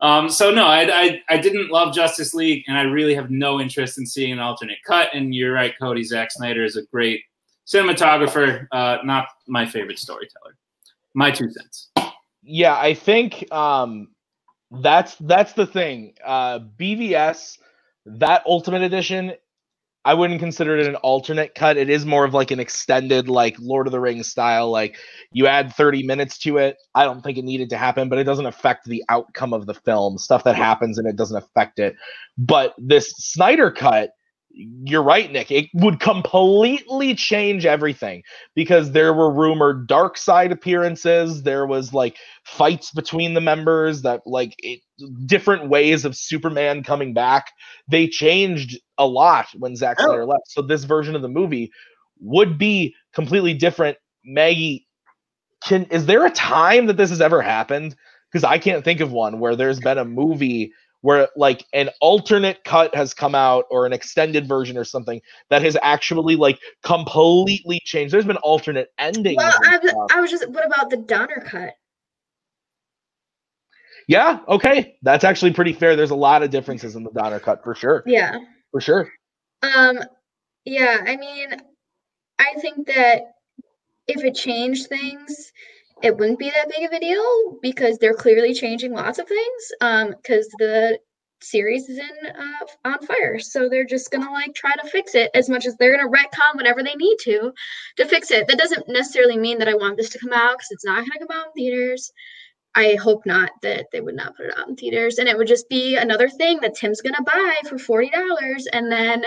[0.00, 3.60] Um, so no I, I, I didn't love justice league and i really have no
[3.60, 7.22] interest in seeing an alternate cut and you're right cody Zack snyder is a great
[7.72, 10.56] cinematographer, uh, not my favorite storyteller.
[11.14, 11.90] My two cents.
[12.42, 14.08] Yeah, I think um,
[14.70, 16.14] that's that's the thing.
[16.24, 17.58] Uh, BVS,
[18.06, 19.32] that Ultimate Edition,
[20.04, 21.76] I wouldn't consider it an alternate cut.
[21.76, 24.70] It is more of like an extended, like Lord of the Rings style.
[24.70, 24.96] Like
[25.32, 26.78] you add 30 minutes to it.
[26.94, 29.74] I don't think it needed to happen, but it doesn't affect the outcome of the
[29.74, 30.16] film.
[30.16, 31.96] Stuff that happens and it doesn't affect it.
[32.38, 34.12] But this Snyder cut
[34.52, 35.50] you're right, Nick.
[35.50, 38.22] It would completely change everything
[38.54, 41.42] because there were rumored Darkseid appearances.
[41.42, 44.80] There was like fights between the members that like it,
[45.26, 47.52] different ways of Superman coming back.
[47.88, 50.06] They changed a lot when Zack Oh.
[50.06, 50.48] Snyder left.
[50.48, 51.70] So this version of the movie
[52.20, 53.98] would be completely different.
[54.24, 54.86] Maggie,
[55.64, 57.94] can is there a time that this has ever happened?
[58.30, 62.62] Because I can't think of one where there's been a movie where like an alternate
[62.64, 67.80] cut has come out or an extended version or something that has actually like completely
[67.84, 68.12] changed.
[68.12, 69.36] There's been alternate endings.
[69.38, 70.48] Well, I, was- I was just.
[70.50, 71.74] What about the Donner cut?
[74.08, 74.96] yeah, okay.
[75.02, 75.94] That's actually pretty fair.
[75.96, 78.02] There's a lot of differences in the Donner cut for sure.
[78.06, 78.38] Yeah.
[78.72, 79.10] For sure.
[79.62, 80.00] Um.
[80.64, 80.98] Yeah.
[81.06, 81.50] I mean,
[82.38, 83.20] I think that
[84.08, 85.52] if it changed things,
[86.02, 89.72] it wouldn't be that big of a deal because they're clearly changing lots of things.
[89.80, 90.98] Um, because the
[91.42, 95.30] series is in uh, on fire, so they're just gonna like try to fix it
[95.34, 97.52] as much as they're gonna retcon whatever they need to
[97.96, 98.46] to fix it.
[98.46, 101.26] That doesn't necessarily mean that I want this to come out because it's not gonna
[101.26, 102.12] come out in theaters.
[102.74, 105.48] I hope not that they would not put it out in theaters, and it would
[105.48, 109.24] just be another thing that Tim's gonna buy for forty dollars, and then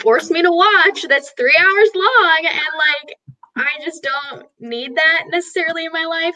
[0.00, 3.16] force me to watch that's three hours long and like
[3.56, 6.34] i just don't need that necessarily in my life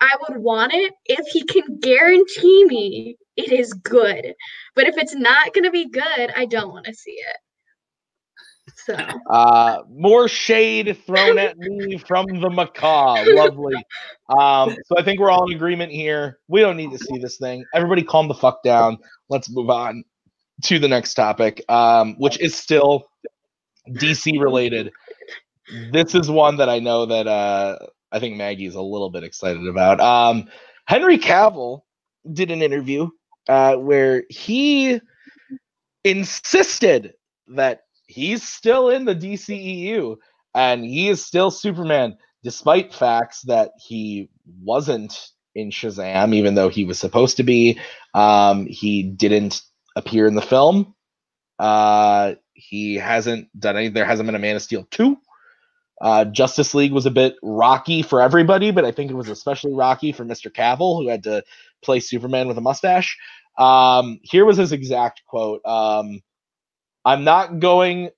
[0.00, 4.34] i would want it if he can guarantee me it is good
[4.74, 7.36] but if it's not going to be good i don't want to see it
[8.84, 8.96] so
[9.30, 13.22] Uh, more shade thrown at me from the macaw.
[13.26, 13.76] Lovely.
[14.28, 16.38] Um, so I think we're all in agreement here.
[16.48, 17.64] We don't need to see this thing.
[17.74, 18.98] Everybody, calm the fuck down.
[19.28, 20.04] Let's move on
[20.64, 23.08] to the next topic, um, which is still
[23.88, 24.92] DC related.
[25.92, 27.78] This is one that I know that uh,
[28.12, 30.00] I think Maggie's a little bit excited about.
[30.00, 30.48] Um,
[30.86, 31.82] Henry Cavill
[32.32, 33.08] did an interview
[33.48, 35.00] uh, where he
[36.04, 37.14] insisted
[37.48, 40.16] that he's still in the DCEU
[40.54, 44.30] and he is still Superman, despite facts that he
[44.62, 47.78] wasn't in Shazam, even though he was supposed to be.
[48.14, 49.62] Um, he didn't
[49.96, 50.94] appear in the film.
[51.58, 53.88] Uh, he hasn't done any.
[53.88, 55.16] There hasn't been a Man of Steel two.
[56.00, 59.74] Uh, Justice League was a bit rocky for everybody, but I think it was especially
[59.74, 60.50] rocky for Mr.
[60.50, 61.42] Cavill, who had to
[61.82, 63.18] play Superman with a mustache.
[63.58, 65.60] Um, here was his exact quote.
[65.66, 66.20] Um,
[67.04, 68.10] I'm not going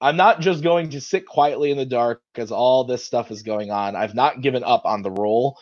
[0.00, 3.42] I'm not just going to sit quietly in the dark because all this stuff is
[3.42, 3.96] going on.
[3.96, 5.58] I've not given up on the role.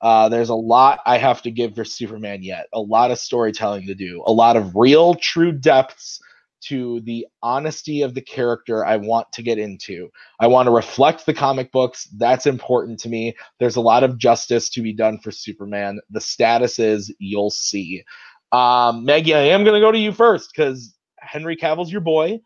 [0.00, 2.66] Uh, there's a lot I have to give for Superman yet.
[2.72, 4.22] A lot of storytelling to do.
[4.26, 6.20] A lot of real, true depths
[6.60, 10.10] to the honesty of the character I want to get into.
[10.40, 12.08] I want to reflect the comic books.
[12.16, 13.34] That's important to me.
[13.58, 16.00] There's a lot of justice to be done for Superman.
[16.10, 18.04] The status is you'll see.
[18.52, 22.40] Um, Maggie, I am going to go to you first because Henry Cavill's your boy.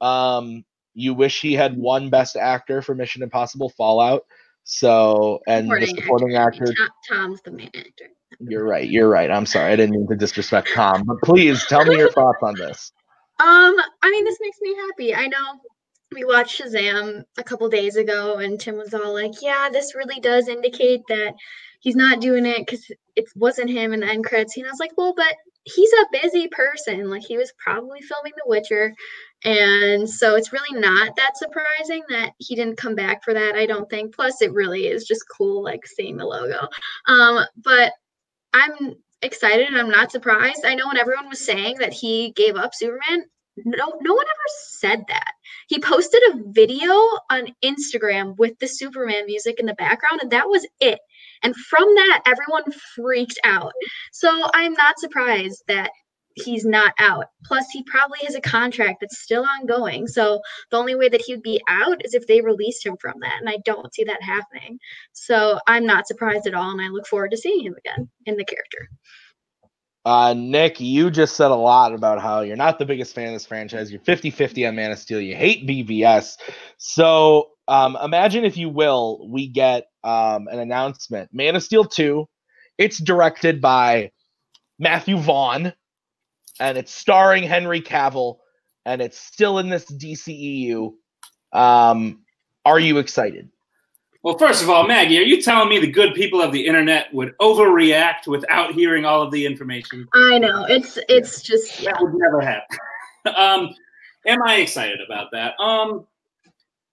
[0.00, 4.24] Um, you wish he had won Best Actor for Mission Impossible Fallout.
[4.64, 6.64] So, and Supporting the supporting actor.
[6.66, 8.88] Tom, tom's the main actor You're right.
[8.88, 9.30] You're right.
[9.30, 9.72] I'm sorry.
[9.72, 12.92] I didn't mean to disrespect Tom, but please tell me your thoughts on this.
[13.42, 15.14] Um, I mean, this makes me happy.
[15.14, 15.60] I know
[16.12, 20.20] we watched Shazam a couple days ago, and Tim was all like, "Yeah, this really
[20.20, 21.34] does indicate that
[21.80, 24.78] he's not doing it because it wasn't him in the end credits." And I was
[24.78, 27.10] like, "Well, but he's a busy person.
[27.10, 28.94] Like he was probably filming The Witcher,
[29.44, 33.56] and so it's really not that surprising that he didn't come back for that.
[33.56, 34.14] I don't think.
[34.14, 36.68] Plus, it really is just cool, like seeing the logo.
[37.06, 37.92] Um, but
[38.52, 40.64] I'm excited and I'm not surprised.
[40.64, 43.24] I know when everyone was saying that he gave up Superman,
[43.56, 45.32] no no one ever said that.
[45.68, 46.92] He posted a video
[47.30, 50.98] on Instagram with the Superman music in the background and that was it.
[51.42, 53.72] And from that everyone freaked out.
[54.12, 55.90] So I'm not surprised that
[56.36, 57.26] he's not out.
[57.44, 60.06] Plus he probably has a contract that's still ongoing.
[60.06, 60.40] So
[60.70, 63.38] the only way that he would be out is if they released him from that
[63.40, 64.78] and I don't see that happening.
[65.12, 68.36] So I'm not surprised at all and I look forward to seeing him again in
[68.36, 68.88] the character.
[70.04, 73.34] Uh, Nick, you just said a lot about how you're not the biggest fan of
[73.34, 73.90] this franchise.
[73.92, 75.20] You're 50 50 on Man of Steel.
[75.20, 76.38] You hate BVS.
[76.76, 82.26] So um, imagine, if you will, we get um, an announcement Man of Steel 2.
[82.78, 84.10] It's directed by
[84.80, 85.72] Matthew Vaughn
[86.62, 88.38] and it's starring Henry Cavill
[88.86, 90.92] and it's still in this DCEU.
[91.52, 92.20] Um,
[92.64, 93.50] are you excited?
[94.22, 97.12] Well, first of all, Maggie, are you telling me the good people of the internet
[97.12, 100.06] would overreact without hearing all of the information?
[100.14, 102.78] I know it's it's just That would never happen.
[103.36, 103.74] um,
[104.26, 105.58] am I excited about that?
[105.58, 106.06] Um,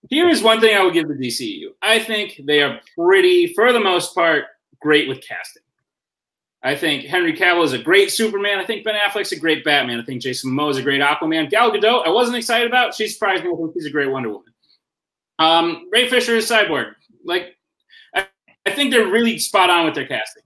[0.09, 1.67] here is one thing I would give the DCU.
[1.83, 4.45] I think they are pretty, for the most part,
[4.81, 5.61] great with casting.
[6.61, 8.59] I think Henry Cavill is a great Superman.
[8.59, 9.99] I think Ben Affleck's a great Batman.
[9.99, 11.49] I think Jason Momoa is a great Aquaman.
[11.49, 12.93] Gal Gadot, I wasn't excited about.
[12.93, 13.51] She surprised me.
[13.51, 14.53] I think she's a great Wonder Woman.
[15.39, 16.95] Um, Ray Fisher is Cyborg.
[17.23, 17.55] Like,
[18.13, 18.27] I,
[18.65, 20.43] I think they're really spot on with their casting.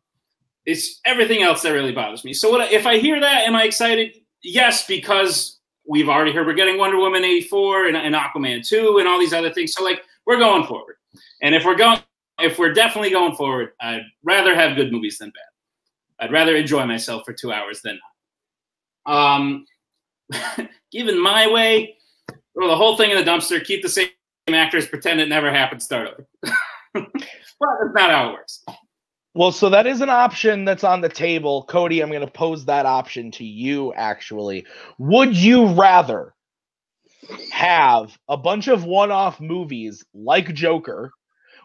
[0.65, 2.33] It's everything else that really bothers me.
[2.33, 3.47] So, what if I hear that?
[3.47, 4.15] Am I excited?
[4.43, 9.07] Yes, because we've already heard we're getting Wonder Woman 84 and, and Aquaman 2 and
[9.07, 9.73] all these other things.
[9.73, 10.95] So, like, we're going forward.
[11.41, 11.99] And if we're going,
[12.39, 15.52] if we're definitely going forward, I'd rather have good movies than bad.
[16.19, 17.99] I'd rather enjoy myself for two hours than
[19.05, 19.15] not.
[19.15, 19.65] Um,
[20.91, 21.97] given my way,
[22.53, 24.09] throw the whole thing in the dumpster, keep the same
[24.49, 26.27] actors, pretend it never happened, start over.
[26.93, 28.63] but that's not how it works.
[29.35, 31.63] Well, so that is an option that's on the table.
[31.63, 34.65] Cody, I'm going to pose that option to you actually.
[34.99, 36.35] Would you rather
[37.51, 41.11] have a bunch of one off movies like Joker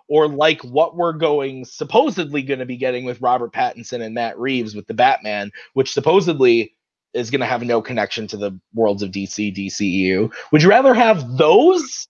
[0.09, 4.39] or like what we're going supposedly going to be getting with Robert Pattinson and Matt
[4.39, 6.75] Reeves with the Batman, which supposedly
[7.15, 10.33] is going to have no connection to the worlds of DC, DCEU?
[10.53, 12.09] Would you rather have those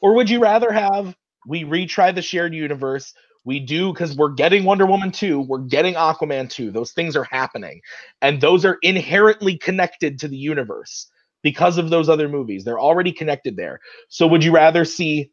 [0.00, 1.14] or would you rather have
[1.46, 3.14] we retry the shared universe?
[3.44, 6.70] We do because we're getting Wonder Woman 2, we're getting Aquaman 2.
[6.70, 7.80] Those things are happening.
[8.20, 11.06] And those are inherently connected to the universe
[11.42, 12.64] because of those other movies.
[12.64, 13.80] They're already connected there.
[14.08, 15.30] So would you rather see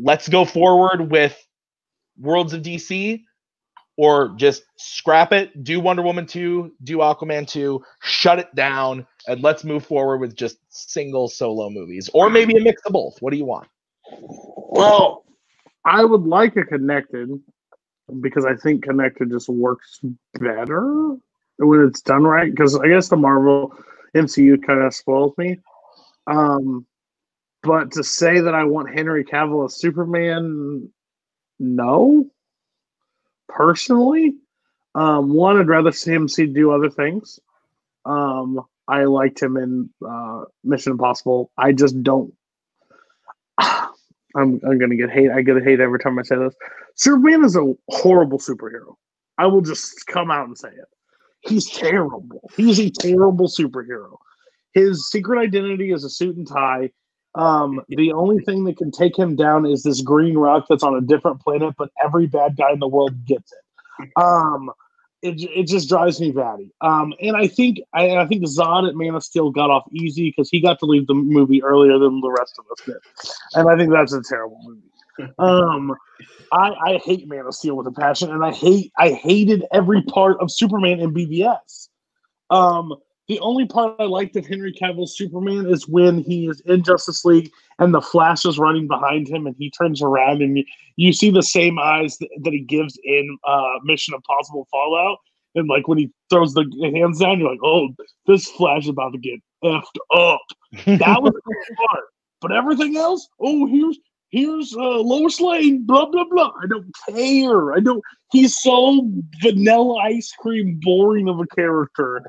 [0.00, 1.36] let's go forward with
[2.18, 3.22] Worlds of DC
[3.96, 9.42] or just scrap it, do Wonder Woman 2, do Aquaman 2, shut it down, and
[9.42, 12.10] let's move forward with just single solo movies?
[12.12, 13.16] Or maybe a mix of both.
[13.20, 13.68] What do you want?
[14.20, 15.24] Well,
[15.84, 17.30] I would like a connected
[18.20, 20.00] because I think connected just works
[20.34, 21.16] better
[21.58, 22.50] when it's done right.
[22.50, 23.74] Because I guess the Marvel
[24.14, 25.58] MCU kind of spoils me.
[26.26, 26.86] Um,
[27.66, 30.90] but to say that I want Henry Cavill as Superman,
[31.58, 32.30] no.
[33.48, 34.34] Personally,
[34.94, 37.38] um, one, I'd rather see him see do other things.
[38.04, 41.50] Um, I liked him in uh, Mission Impossible.
[41.56, 42.32] I just don't.
[43.58, 43.90] I'm,
[44.34, 45.30] I'm gonna get hate.
[45.30, 46.54] I get hate every time I say this.
[46.94, 48.94] Superman is a horrible superhero.
[49.38, 50.88] I will just come out and say it.
[51.40, 52.50] He's terrible.
[52.56, 54.16] He's a terrible superhero.
[54.72, 56.90] His secret identity is a suit and tie.
[57.36, 60.96] Um, the only thing that can take him down is this green rock that's on
[60.96, 64.10] a different planet, but every bad guy in the world gets it.
[64.16, 64.70] Um,
[65.22, 66.72] it, it just drives me batty.
[66.80, 70.30] Um, and I think I, I think Zod at Man of Steel got off easy
[70.30, 73.68] because he got to leave the movie earlier than the rest of us did, and
[73.68, 75.32] I think that's a terrible movie.
[75.38, 75.94] Um,
[76.52, 80.02] I, I hate Man of Steel with a passion, and I hate I hated every
[80.02, 81.88] part of Superman in BVS.
[82.50, 82.94] Um,
[83.28, 87.24] the only part I liked of Henry Cavill's Superman is when he is in Justice
[87.24, 91.12] League and the Flash is running behind him and he turns around and you, you
[91.12, 95.18] see the same eyes that, that he gives in uh, Mission Impossible Fallout.
[95.56, 97.88] And like when he throws the hands down, you're like, oh,
[98.26, 99.82] this Flash is about to get effed
[100.14, 100.40] up.
[100.98, 102.04] That was the part.
[102.40, 106.52] But everything else, oh, here's here's uh, Lois Lane, blah blah blah.
[106.62, 107.72] I don't care.
[107.72, 108.02] I don't.
[108.30, 109.10] He's so
[109.42, 112.22] vanilla ice cream, boring of a character.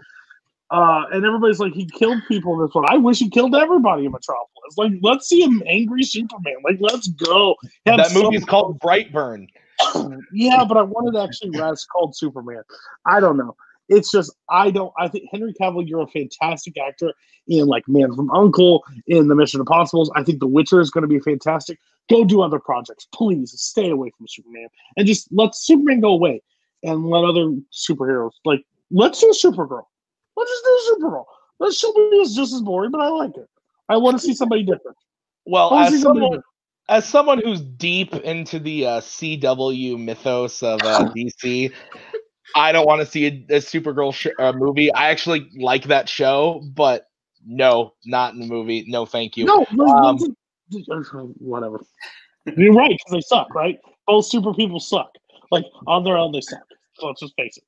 [0.70, 2.86] Uh, and everybody's like, he killed people in this one.
[2.90, 4.78] I wish he killed everybody in Metropolis.
[4.78, 6.56] Like, let's see him angry Superman.
[6.64, 7.56] Like, let's go.
[7.86, 9.48] Have that movie's is called Brightburn.
[10.34, 12.64] yeah, but I wanted actually Raz called Superman.
[13.06, 13.56] I don't know.
[13.90, 14.92] It's just I don't.
[15.00, 17.14] I think Henry Cavill, you're a fantastic actor
[17.48, 20.12] in like Man from Uncle, in the Mission Impossibles.
[20.16, 21.80] I think The Witcher is going to be fantastic.
[22.10, 23.54] Go do other projects, please.
[23.56, 26.42] Stay away from Superman and just let Superman go away
[26.84, 29.84] and let other superheroes like let's do Supergirl.
[30.38, 31.26] Let's just do Supergirl.
[31.60, 33.50] That show is just as boring, but I like it.
[33.90, 34.96] I want to see somebody different.
[35.46, 36.42] Well, as someone,
[36.90, 41.74] as someone who's deep into the uh, CW mythos of uh, DC,
[42.56, 44.94] I don't want to see a, a Supergirl sh- uh, movie.
[44.94, 47.08] I actually like that show, but
[47.46, 48.86] no, not in the movie.
[48.88, 49.46] No, thank you.
[49.46, 50.20] No, um,
[51.40, 51.80] whatever.
[52.56, 53.80] You're right because they suck, right?
[54.06, 55.10] Both super people suck.
[55.50, 56.62] Like on their own, they suck.
[56.94, 57.64] So let's just face it.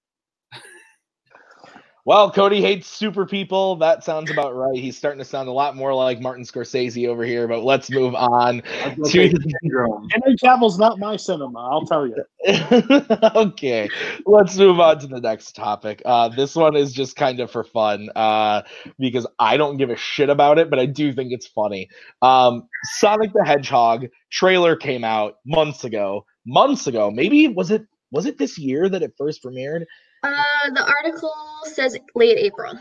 [2.06, 3.76] Well, Cody hates super people.
[3.76, 4.76] That sounds about right.
[4.76, 8.16] He's starting to sound a lot more like Martin Scorsese over here, but let's move
[8.16, 8.96] on to
[10.12, 12.16] Henry Cavill's not my cinema, I'll tell you.
[13.36, 13.90] okay.
[14.26, 16.02] Let's move on to the next topic.
[16.06, 18.62] Uh, this one is just kind of for fun uh,
[18.98, 21.90] because I don't give a shit about it, but I do think it's funny.
[22.22, 22.68] Um,
[22.98, 26.26] Sonic the Hedgehog trailer came out months ago.
[26.46, 27.12] Months ago.
[27.12, 29.86] Maybe was it was it this year that it first premiered?
[30.24, 32.74] Uh, the article says late April.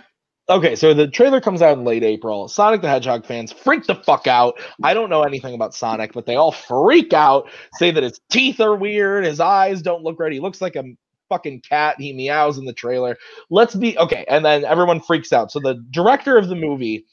[0.51, 2.49] Okay, so the trailer comes out in late April.
[2.49, 4.59] Sonic the Hedgehog fans freak the fuck out.
[4.83, 8.59] I don't know anything about Sonic, but they all freak out, say that his teeth
[8.59, 10.33] are weird, his eyes don't look right.
[10.33, 10.85] He looks like a
[11.29, 11.97] fucking cat.
[11.99, 13.19] He meows in the trailer.
[13.51, 14.25] Let's be okay.
[14.27, 15.53] And then everyone freaks out.
[15.53, 17.05] So the director of the movie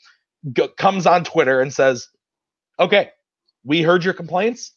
[0.54, 2.08] g- comes on Twitter and says,
[2.80, 3.10] "Okay,
[3.66, 4.72] we heard your complaints.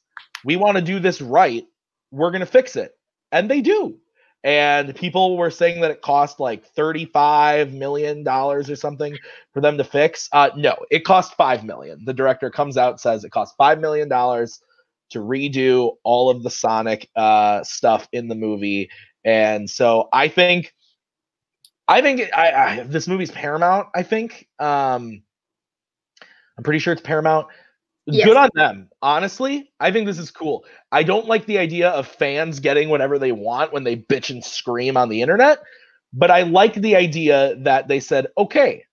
[0.45, 1.65] We want to do this right.
[2.11, 2.93] We're gonna fix it."
[3.31, 4.01] And they do.
[4.45, 9.19] And people were saying that it cost like thirty-five million dollars or something
[9.53, 10.29] for them to fix.
[10.33, 12.05] Uh, no, it cost five million.
[12.05, 14.63] The director comes out says it cost five million dollars
[15.11, 18.91] to redo all of the Sonic uh, stuff in the movie.
[19.25, 20.75] And so I think,
[21.89, 23.89] I think I, I this movie's Paramount.
[23.95, 25.23] I think um,
[26.57, 27.49] I'm pretty sure it's Paramount.
[28.11, 28.27] Yes.
[28.27, 28.89] Good on them.
[29.03, 30.65] Honestly, I think this is cool.
[30.91, 34.43] I don't like the idea of fans getting whatever they want when they bitch and
[34.43, 35.59] scream on the internet,
[36.13, 38.85] but I like the idea that they said, okay,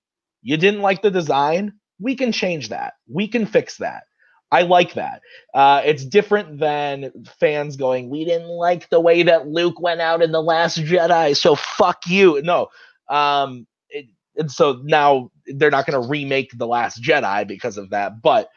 [0.42, 1.74] you didn't like the design.
[2.00, 2.96] We can change that.
[3.08, 4.04] We can fix that.
[4.52, 5.22] I like that.
[5.54, 10.22] Uh, it's different than fans going, we didn't like the way that Luke went out
[10.22, 12.42] in The Last Jedi, so fuck you.
[12.42, 12.68] No.
[13.10, 17.90] Um, it, and so now they're not going to remake The Last Jedi because of
[17.92, 18.22] that.
[18.22, 18.50] But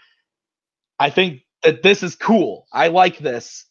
[0.99, 2.67] I think that this is cool.
[2.73, 3.67] I like this.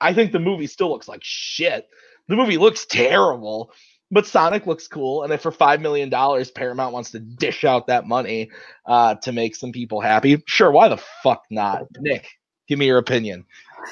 [0.00, 1.88] I think the movie still looks like shit.
[2.28, 3.72] The movie looks terrible,
[4.10, 5.22] but Sonic looks cool.
[5.22, 8.50] And if for five million dollars Paramount wants to dish out that money
[8.86, 11.86] uh, to make some people happy, sure, why the fuck not?
[11.98, 12.28] Nick,
[12.68, 13.44] give me your opinion.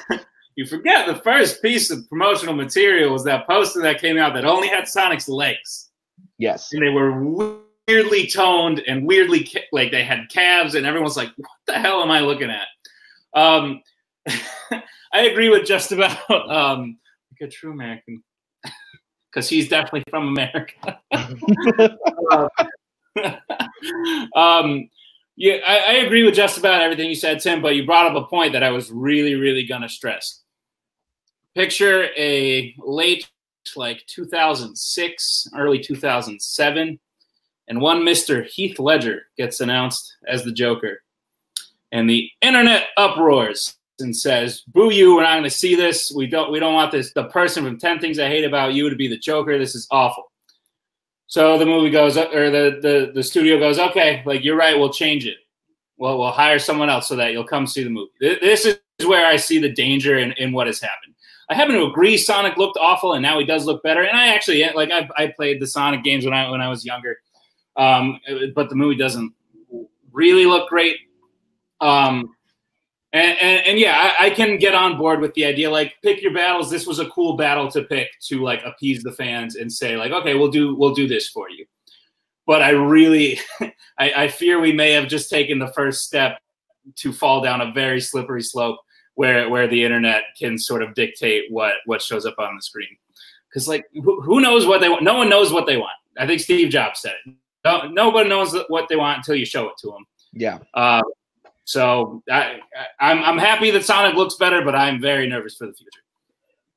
[0.55, 4.45] You forget the first piece of promotional material was that poster that came out that
[4.45, 5.89] only had Sonic's legs.
[6.37, 6.69] Yes.
[6.73, 11.49] And they were weirdly toned and weirdly like they had calves, and everyone's like, "What
[11.67, 12.67] the hell am I looking at?"
[13.33, 13.81] Um,
[15.13, 16.97] I agree with just about um,
[17.31, 18.23] like a true American
[19.31, 20.99] because he's definitely from America.
[24.35, 24.89] um,
[25.37, 27.61] yeah, I, I agree with just about everything you said, Tim.
[27.61, 30.41] But you brought up a point that I was really, really gonna stress.
[31.55, 33.29] Picture a late,
[33.75, 36.99] like 2006, early 2007,
[37.71, 41.03] and one Mister Heath Ledger gets announced as the Joker,
[41.93, 45.15] and the internet uproars and says, "Boo you!
[45.15, 46.11] We're not going to see this.
[46.13, 46.51] We don't.
[46.51, 47.13] We don't want this.
[47.13, 49.57] The person from Ten Things I Hate About You to be the Joker.
[49.57, 50.33] This is awful."
[51.27, 54.77] So the movie goes, or the the the studio goes, "Okay, like you're right.
[54.77, 55.37] We'll change it.
[55.97, 59.25] Well, we'll hire someone else so that you'll come see the movie." This is where
[59.25, 61.15] I see the danger in, in what has happened.
[61.49, 62.17] I happen to agree.
[62.17, 64.03] Sonic looked awful, and now he does look better.
[64.03, 66.83] And I actually like I I played the Sonic games when I when I was
[66.83, 67.17] younger,
[67.75, 68.19] um,
[68.55, 69.33] but the movie doesn't
[70.11, 70.97] really look great.
[71.79, 72.35] Um,
[73.13, 75.69] and, and, and yeah, I, I, can get on board with the idea.
[75.69, 76.69] Like, pick your battles.
[76.69, 80.11] This was a cool battle to pick to like appease the fans and say like,
[80.11, 81.65] okay, we'll do we'll do this for you.
[82.45, 83.39] But I really,
[83.97, 86.39] I, I fear we may have just taken the first step
[86.97, 88.79] to fall down a very slippery slope
[89.15, 92.95] where where the internet can sort of dictate what what shows up on the screen.
[93.49, 95.03] Because like, who, who knows what they want?
[95.03, 95.91] No one knows what they want.
[96.17, 97.35] I think Steve Jobs said it.
[97.63, 100.05] No, nobody knows what they want until you show it to them.
[100.33, 100.59] Yeah.
[100.73, 101.01] Uh,
[101.63, 102.59] so I,
[102.99, 106.01] I'm I'm happy that Sonic looks better, but I'm very nervous for the future.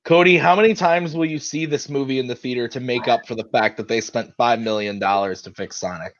[0.04, 3.26] Cody, how many times will you see this movie in the theater to make up
[3.26, 6.14] for the fact that they spent five million dollars to fix Sonic?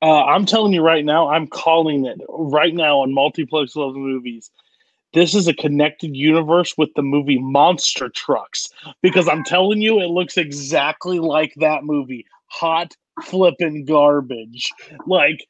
[0.00, 4.50] Uh, I'm telling you right now, I'm calling it right now on multiplex level movies.
[5.12, 8.68] This is a connected universe with the movie Monster Trucks
[9.02, 12.26] because I'm telling you, it looks exactly like that movie.
[12.48, 12.94] Hot
[13.24, 14.72] flipping garbage.
[15.06, 15.46] Like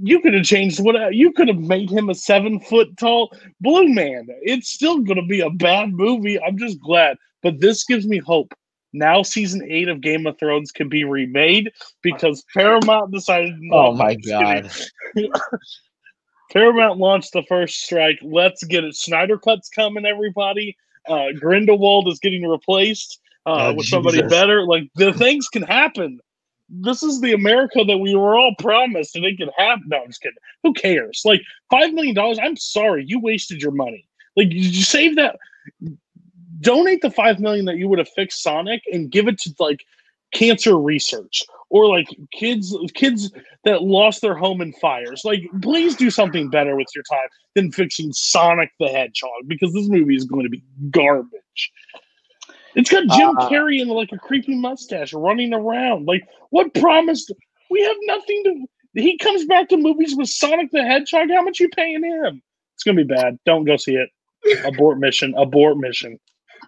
[0.00, 3.88] you could have changed what you could have made him a seven foot tall blue
[3.88, 4.26] man.
[4.42, 6.40] It's still going to be a bad movie.
[6.40, 8.52] I'm just glad, but this gives me hope.
[8.92, 11.70] Now, season eight of Game of Thrones can be remade
[12.02, 13.54] because Paramount decided.
[13.70, 14.70] Oh my god!
[16.52, 18.18] Paramount launched the first strike.
[18.22, 18.94] Let's get it.
[18.94, 20.74] Snyder Cut's coming, everybody.
[21.06, 24.64] Uh, Grindelwald is getting replaced uh, oh, with somebody better.
[24.64, 26.18] Like the things can happen
[26.68, 29.84] this is the America that we were all promised, and it could happen.
[29.86, 30.36] No, I'm just kidding.
[30.62, 31.22] Who cares?
[31.24, 32.38] Like five million dollars.
[32.42, 34.06] I'm sorry, you wasted your money.
[34.36, 35.38] Like, you save that?
[36.60, 39.84] Donate the five million that you would have fixed Sonic and give it to like
[40.32, 43.30] cancer research or like kids kids
[43.64, 45.22] that lost their home in fires.
[45.24, 49.88] Like, please do something better with your time than fixing Sonic the Hedgehog because this
[49.88, 51.72] movie is going to be garbage.
[52.74, 56.06] It's got Jim uh, Carrey in like a creepy mustache running around.
[56.06, 57.32] Like, what promised?
[57.70, 59.00] We have nothing to.
[59.00, 61.30] He comes back to movies with Sonic the Hedgehog.
[61.30, 62.42] How much you paying him?
[62.74, 63.38] It's gonna be bad.
[63.44, 64.08] Don't go see it.
[64.64, 65.34] abort mission.
[65.36, 66.18] Abort mission.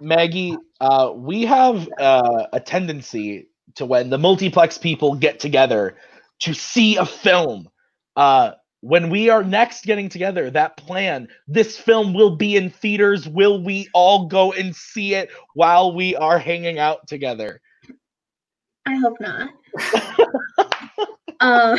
[0.01, 5.97] Maggie, uh, we have uh, a tendency to when the multiplex people get together
[6.41, 7.69] to see a film,
[8.17, 8.53] uh,
[8.83, 13.29] when we are next getting together, that plan, this film will be in theaters.
[13.29, 17.61] Will we all go and see it while we are hanging out together?
[18.87, 19.51] I hope not.
[21.41, 21.79] um,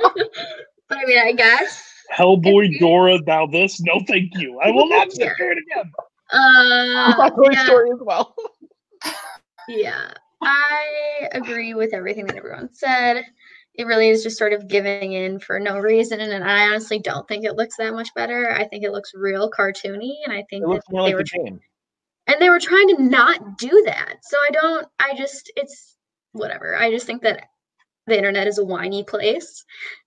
[0.00, 1.82] but I mean, I guess.
[2.14, 3.80] Hellboy, you- Dora, thou this?
[3.80, 4.60] No, thank you.
[4.62, 5.34] I will not sit Yeah.
[5.36, 5.90] through it again.
[6.32, 8.34] Uh, Toy yeah, Story as well.
[9.68, 10.10] yeah,
[10.42, 13.24] I agree with everything that everyone said.
[13.76, 17.26] It really is just sort of giving in for no reason, and I honestly don't
[17.26, 18.52] think it looks that much better.
[18.52, 21.60] I think it looks real cartoony, and I think It that they like were game.
[22.28, 24.16] and they were trying to not do that.
[24.22, 24.86] So I don't.
[25.00, 25.96] I just it's
[26.32, 26.76] whatever.
[26.76, 27.46] I just think that
[28.06, 29.64] the internet is a whiny place,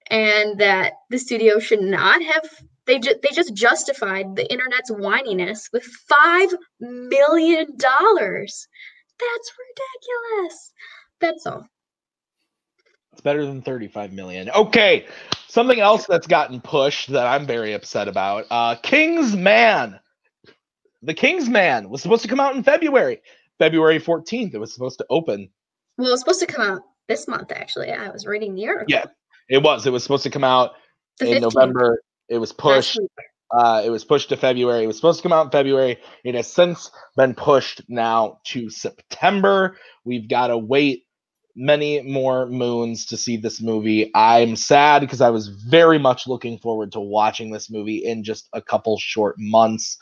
[0.09, 2.49] and that the studio should not have.
[2.85, 6.49] They just they just justified the internet's whininess with five
[6.79, 8.65] million dollars.
[9.19, 10.73] That's ridiculous.
[11.19, 11.67] That's all.
[13.17, 14.51] It's better than 35 million.
[14.51, 15.07] Okay.
[15.47, 18.45] Something else that's gotten pushed that I'm very upset about.
[18.51, 19.99] Uh King's Man.
[21.01, 23.23] The King's Man was supposed to come out in February.
[23.57, 24.53] February 14th.
[24.53, 25.49] It was supposed to open.
[25.97, 27.51] Well, it's supposed to come out this month.
[27.51, 28.85] Actually, I was reading the article.
[28.87, 29.05] Yeah,
[29.49, 29.87] It was.
[29.87, 30.73] It was supposed to come out
[31.17, 32.03] the in 15th, November.
[32.29, 32.99] It was pushed.
[33.49, 34.83] Uh, it was pushed to February.
[34.83, 35.97] It was supposed to come out in February.
[36.23, 39.75] It has since been pushed now to September.
[40.05, 41.06] We've got to wait
[41.57, 44.11] many more moons to see this movie.
[44.13, 48.47] I'm sad because I was very much looking forward to watching this movie in just
[48.53, 49.97] a couple short months.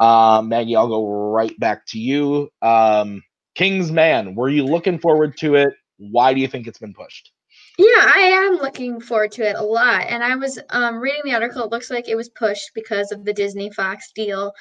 [0.00, 2.50] Um, Maggie, I'll go right back to you.
[2.62, 3.22] Um,
[3.54, 5.74] King's Man, were you looking forward to it?
[5.98, 7.32] Why do you think it's been pushed?
[7.78, 10.06] Yeah, I am looking forward to it a lot.
[10.08, 11.64] And I was um, reading the article.
[11.64, 14.52] It looks like it was pushed because of the Disney Fox deal.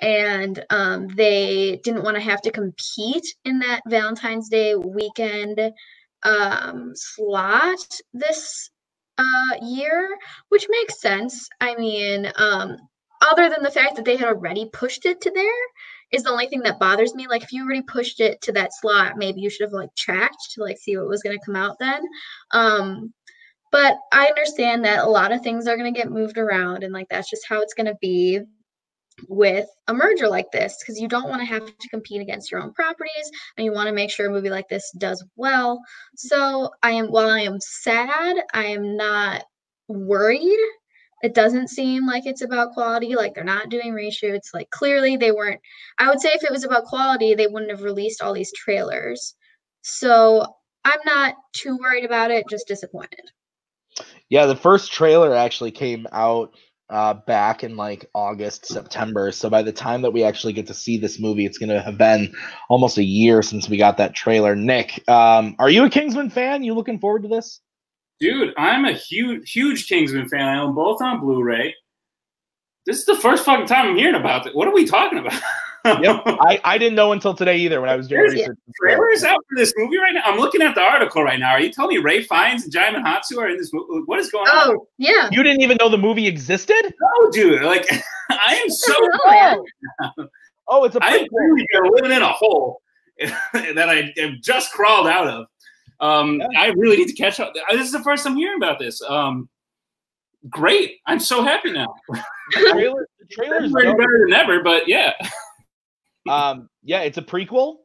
[0.00, 5.72] And um, they didn't want to have to compete in that Valentine's Day weekend
[6.22, 8.70] um, slot this
[9.18, 10.16] uh, year,
[10.48, 11.48] which makes sense.
[11.60, 12.76] I mean, um,
[13.20, 15.44] other than the fact that they had already pushed it to there,
[16.12, 17.28] is the only thing that bothers me.
[17.28, 20.52] Like if you already pushed it to that slot, maybe you should have like tracked
[20.54, 22.02] to like see what was going to come out then.
[22.52, 23.12] Um,
[23.70, 26.92] but I understand that a lot of things are going to get moved around, and
[26.92, 28.40] like that's just how it's going to be
[29.28, 32.62] with a merger like this because you don't want to have to compete against your
[32.62, 35.80] own properties and you want to make sure a movie like this does well.
[36.16, 39.44] So I am while I am sad, I am not
[39.88, 40.58] worried.
[41.22, 45.32] It doesn't seem like it's about quality like they're not doing reshoots like clearly they
[45.32, 45.60] weren't.
[45.98, 49.34] I would say if it was about quality they wouldn't have released all these trailers.
[49.82, 50.46] So
[50.84, 53.30] i'm not too worried about it just disappointed.
[54.30, 56.54] Yeah, the first trailer actually came out
[56.90, 59.32] uh, back in like August, September.
[59.32, 61.80] So by the time that we actually get to see this movie, it's going to
[61.80, 62.34] have been
[62.68, 64.56] almost a year since we got that trailer.
[64.56, 66.62] Nick, um, are you a Kingsman fan?
[66.64, 67.60] You looking forward to this?
[68.18, 70.42] Dude, I'm a huge, huge Kingsman fan.
[70.42, 71.74] I own both on Blu-ray.
[72.84, 74.54] This is the first fucking time I'm hearing about it.
[74.54, 75.40] What are we talking about?
[75.84, 76.22] Yep.
[76.26, 78.58] I, I didn't know until today either when I was doing There's research.
[78.80, 80.22] Trailers out for this movie right now.
[80.24, 81.50] I'm looking at the article right now.
[81.52, 84.02] Are you telling me Ralph Fiennes and Djimon Hounsou are in this movie?
[84.06, 84.76] What is going on?
[84.76, 86.82] oh yeah You didn't even know the movie existed?
[87.22, 87.62] No, dude.
[87.62, 87.86] Like,
[88.30, 88.94] I am so.
[89.24, 89.64] Oh,
[90.18, 90.28] man.
[90.68, 91.28] Oh, it's a I am prequel.
[91.32, 92.80] really living in a hole
[93.52, 95.46] that I have just crawled out of.
[96.00, 96.60] Um, Yeah.
[96.60, 97.52] I really need to catch up.
[97.70, 99.02] This is the first I'm hearing about this.
[99.02, 99.48] Um,
[100.48, 100.98] great.
[101.06, 101.92] I'm so happy now.
[102.08, 102.22] The
[102.72, 103.98] trailer, the trailer's It's already dope.
[103.98, 105.12] better than ever, but yeah.
[106.28, 107.76] Um, yeah, it's a prequel.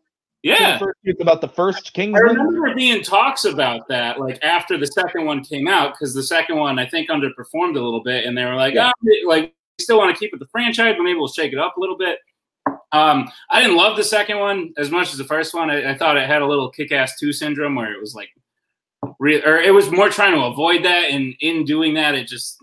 [0.43, 0.77] Yeah.
[0.77, 2.21] first- it's about the first Kingsman.
[2.29, 6.21] I remember being talks about that, like after the second one came out, because the
[6.23, 8.91] second one I think underperformed a little bit, and they were like, Yeah.
[8.95, 11.57] oh, like we still want to keep it the franchise, but maybe we'll shake it
[11.59, 12.19] up a little bit.
[12.91, 15.69] Um, I didn't love the second one as much as the first one.
[15.69, 18.29] I, I thought it had a little kick-ass two syndrome where it was like,
[19.19, 22.57] re- or it was more trying to avoid that, and in doing that, it just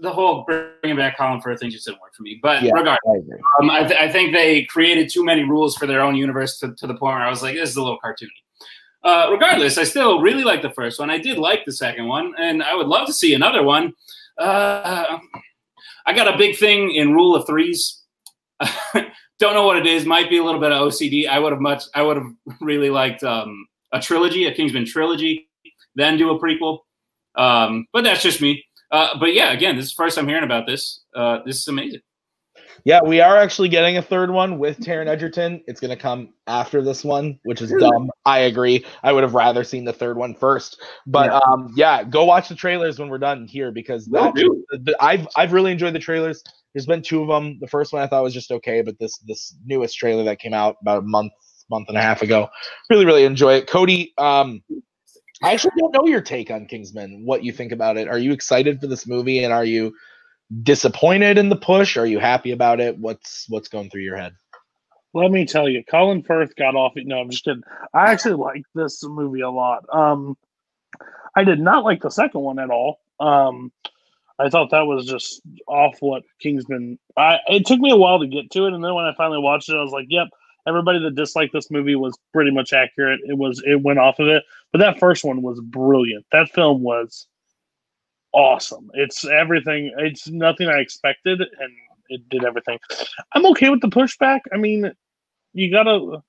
[0.00, 2.38] the whole bringing back Colin Firth thing just didn't work for me.
[2.42, 2.72] But Yeah.
[2.72, 2.98] regardless.
[3.06, 3.62] I.
[3.62, 6.74] Um, I, th- I think they created too many rules for their own universe to,
[6.74, 8.28] to the point where I was like, this is a little cartoony.
[9.04, 11.10] Uh, regardless, I still really like the first one.
[11.10, 13.92] I did like the second one, and I would love to see another one.
[14.36, 15.18] Uh,
[16.06, 18.02] I got a big thing in rule of threes.
[19.38, 20.04] Don't know what it is.
[20.04, 21.28] Might be a little bit of OCD.
[21.28, 21.84] I would have much.
[21.94, 22.26] I would have
[22.60, 25.48] really liked um, a trilogy, a Kingsman trilogy,
[25.94, 26.80] then do a prequel.
[27.36, 28.64] Um, but that's just me.
[28.90, 31.00] Uh, but yeah, again, this is the first I'm hearing about this.
[31.14, 32.00] Uh, this is amazing.
[32.84, 35.62] Yeah, we are actually getting a third one with Taron Egerton.
[35.66, 38.08] It's going to come after this one, which is dumb.
[38.24, 38.84] I agree.
[39.02, 40.80] I would have rather seen the third one first.
[41.06, 41.40] But Yeah.
[41.52, 45.26] um, yeah, go watch the trailers when we're done here because that, the, the- I've
[45.36, 46.42] I've really enjoyed the trailers.
[46.72, 47.58] There's been two of them.
[47.60, 50.54] The first one I thought was just okay, but this this newest trailer that came
[50.54, 51.32] out about a month
[51.68, 52.48] month and a half ago,
[52.88, 53.66] really really enjoy it.
[53.66, 54.62] Cody, um,
[55.42, 57.24] I actually don't know your take on Kingsman.
[57.24, 58.08] What you think about it?
[58.08, 59.94] Are you excited for this movie, and are you
[60.62, 61.96] disappointed in the push?
[61.96, 62.98] Are you happy about it?
[62.98, 64.34] What's what's going through your head?
[65.14, 66.92] Let me tell you, Colin Firth got off.
[66.96, 67.62] No, I'm just kidding.
[67.94, 69.84] I actually like this movie a lot.
[69.92, 70.36] Um,
[71.34, 73.00] I did not like the second one at all.
[73.20, 73.72] Um,
[74.38, 76.98] I thought that was just off what Kingsman.
[77.16, 79.40] I it took me a while to get to it, and then when I finally
[79.40, 80.28] watched it, I was like, "Yep,
[80.68, 83.20] everybody that disliked this movie was pretty much accurate.
[83.24, 86.26] It was it went off of it, but that first one was brilliant.
[86.32, 87.26] That film was
[88.32, 88.90] awesome.
[88.94, 89.92] It's everything.
[89.98, 91.72] It's nothing I expected, and
[92.08, 92.78] it did everything.
[93.32, 94.40] I'm okay with the pushback.
[94.52, 94.92] I mean,
[95.52, 96.22] you gotta.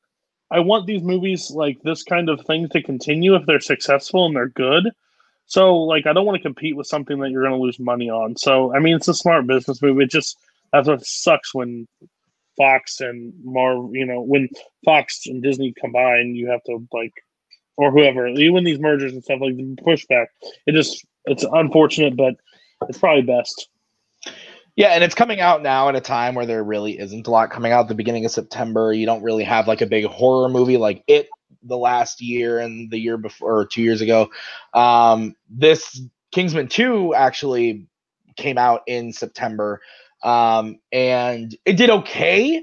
[0.52, 4.36] I want these movies like this kind of thing to continue if they're successful and
[4.36, 4.90] they're good.
[5.46, 8.10] So, like, I don't want to compete with something that you're going to lose money
[8.10, 8.36] on.
[8.36, 10.00] So, I mean, it's a smart business move.
[10.00, 10.38] It just
[10.72, 11.88] that's what sucks when
[12.60, 14.50] Fox and Mar, you know, when
[14.86, 17.14] Fox and Disney combine, you have to like,
[17.78, 20.26] or whoever, you win these mergers and stuff like the pushback.
[20.68, 22.36] It just it's unfortunate, but
[22.90, 23.70] it's probably best.
[24.76, 27.50] Yeah, and it's coming out now at a time where there really isn't a lot
[27.50, 27.88] coming out.
[27.88, 31.30] The beginning of September, you don't really have like a big horror movie like it
[31.64, 34.30] the last year and the year before, or two years ago.
[34.74, 36.02] Um, this
[36.32, 37.88] Kingsman Two actually
[38.38, 39.82] came out in September,
[40.24, 42.62] um, and it did okay.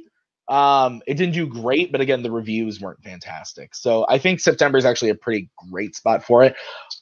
[0.48, 3.74] Um, it didn't do great, but again, the reviews weren't fantastic.
[3.74, 6.54] So I think September is actually a pretty great spot for it.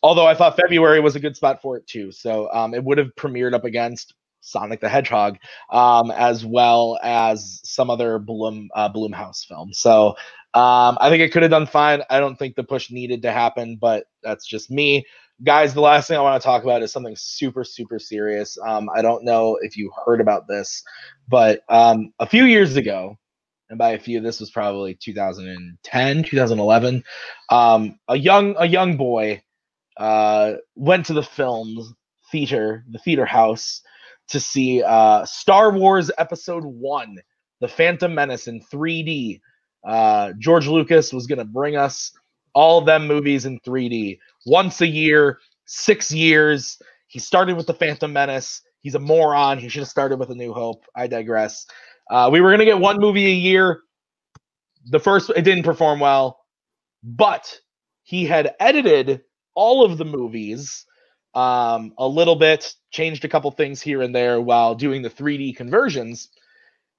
[0.02, 2.10] Although I thought February was a good spot for it too.
[2.10, 5.38] So um, it would have premiered up against Sonic the Hedgehog,
[5.70, 9.78] um, as well as some other Bloom uh, Blumhouse films.
[9.78, 10.08] So
[10.54, 12.02] um, I think it could have done fine.
[12.10, 15.04] I don't think the push needed to happen, but that's just me.
[15.42, 18.56] Guys, the last thing I want to talk about is something super, super serious.
[18.64, 20.82] Um, I don't know if you heard about this,
[21.28, 23.18] but um, a few years ago,
[23.68, 27.02] and by a few, this was probably 2010, 2011.
[27.50, 29.42] Um, a young, a young boy
[29.96, 31.96] uh, went to the film
[32.30, 33.82] theater, the theater house,
[34.28, 37.18] to see uh, Star Wars Episode One,
[37.60, 39.40] The Phantom Menace in 3D.
[39.84, 42.12] Uh, George Lucas was going to bring us
[42.54, 46.80] all of them movies in 3D once a year, six years.
[47.06, 48.62] He started with The Phantom Menace.
[48.80, 49.58] He's a moron.
[49.58, 50.84] He should have started with A New Hope.
[50.94, 51.66] I digress.
[52.10, 53.80] Uh, we were going to get one movie a year.
[54.86, 56.40] The first, it didn't perform well,
[57.02, 57.58] but
[58.02, 59.22] he had edited
[59.54, 60.84] all of the movies
[61.34, 65.56] um, a little bit, changed a couple things here and there while doing the 3D
[65.56, 66.28] conversions.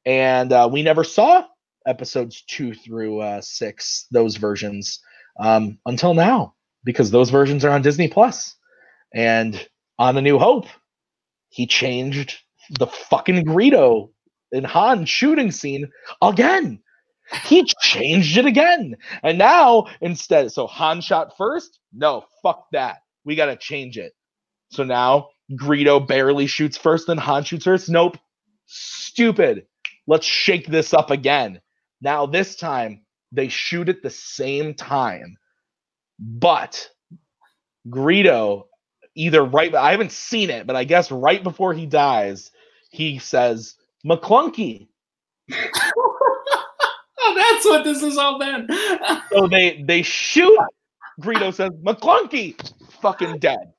[0.06, 1.46] And uh, we never saw
[1.86, 5.00] episodes two through uh, six, those versions,
[5.40, 6.55] um, until now,
[6.86, 8.56] because those versions are on Disney Plus.
[9.14, 9.68] And
[10.00, 10.68] on A New Hope,
[11.50, 12.38] he changed
[12.70, 14.12] the fucking Greedo
[14.52, 15.90] and Han shooting scene
[16.22, 16.80] again.
[17.46, 18.96] He changed it again.
[19.24, 21.80] And now instead, so Han shot first?
[21.92, 22.98] No, fuck that.
[23.26, 24.14] We got to change it.
[24.72, 27.90] So now Greedo barely shoots first, then Han shoots first.
[27.90, 28.18] Nope.
[28.68, 29.66] Stupid.
[30.08, 31.62] Let's shake this up again.
[32.02, 35.38] Now, this time, they shoot at the same time.
[36.20, 36.90] But
[37.88, 38.66] Greedo,
[39.16, 42.52] either right, I haven't seen it, but I guess right before he dies,
[42.90, 44.88] he says, Maclunkey.
[45.52, 48.68] oh, that's what this is all been.
[49.32, 50.58] so they they shoot.
[51.22, 52.56] Greedo says, Maclunkey,
[53.02, 53.74] fucking dead.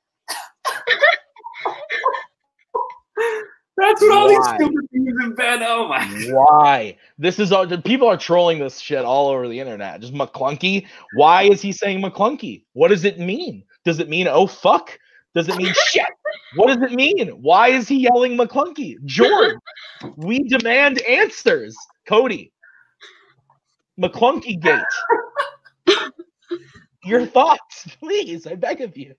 [3.77, 5.61] That's what all these stupid things have been.
[5.61, 6.03] Oh my!
[6.31, 6.97] Why?
[7.19, 7.67] This is all.
[7.81, 10.01] People are trolling this shit all over the internet.
[10.01, 10.87] Just Maclunkey.
[11.13, 12.63] Why is he saying Maclunkey?
[12.73, 13.63] What does it mean?
[13.85, 14.97] Does it mean oh fuck?
[15.35, 16.07] Does it mean shit?
[16.55, 17.29] What does it mean?
[17.41, 18.95] Why is he yelling Maclunkey?
[19.05, 19.57] George,
[20.15, 21.77] we demand answers.
[22.07, 22.51] Cody,
[23.99, 25.97] Maclunkey Gate.
[27.03, 28.47] Your thoughts, please.
[28.47, 29.13] I beg of you.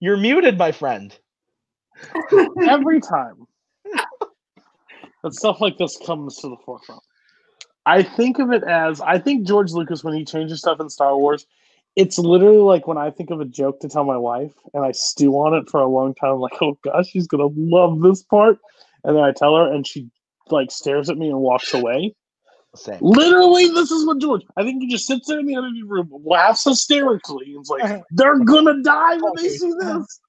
[0.00, 1.16] You're muted, my friend.
[2.68, 3.46] Every time
[5.22, 7.02] that stuff like this comes to the forefront,
[7.86, 11.16] I think of it as I think George Lucas when he changes stuff in Star
[11.16, 11.46] Wars,
[11.96, 14.92] it's literally like when I think of a joke to tell my wife and I
[14.92, 16.34] stew on it for a long time.
[16.34, 18.58] I'm like, oh gosh, she's gonna love this part,
[19.04, 20.10] and then I tell her, and she
[20.50, 22.14] like stares at me and walks away.
[22.74, 22.98] Same.
[23.00, 24.42] Literally, this is what George.
[24.56, 28.02] I think he just sits there in the other room, laughs hysterically, and is like,
[28.10, 30.20] "They're gonna die when they see this,"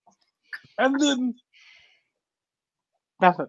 [0.78, 1.36] and then
[3.22, 3.48] nothing.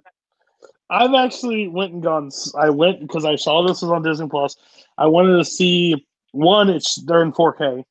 [0.90, 2.30] I've actually went and gone.
[2.58, 4.56] I went because I saw this was on Disney Plus.
[4.98, 6.68] I wanted to see one.
[6.68, 7.84] It's they're in 4K,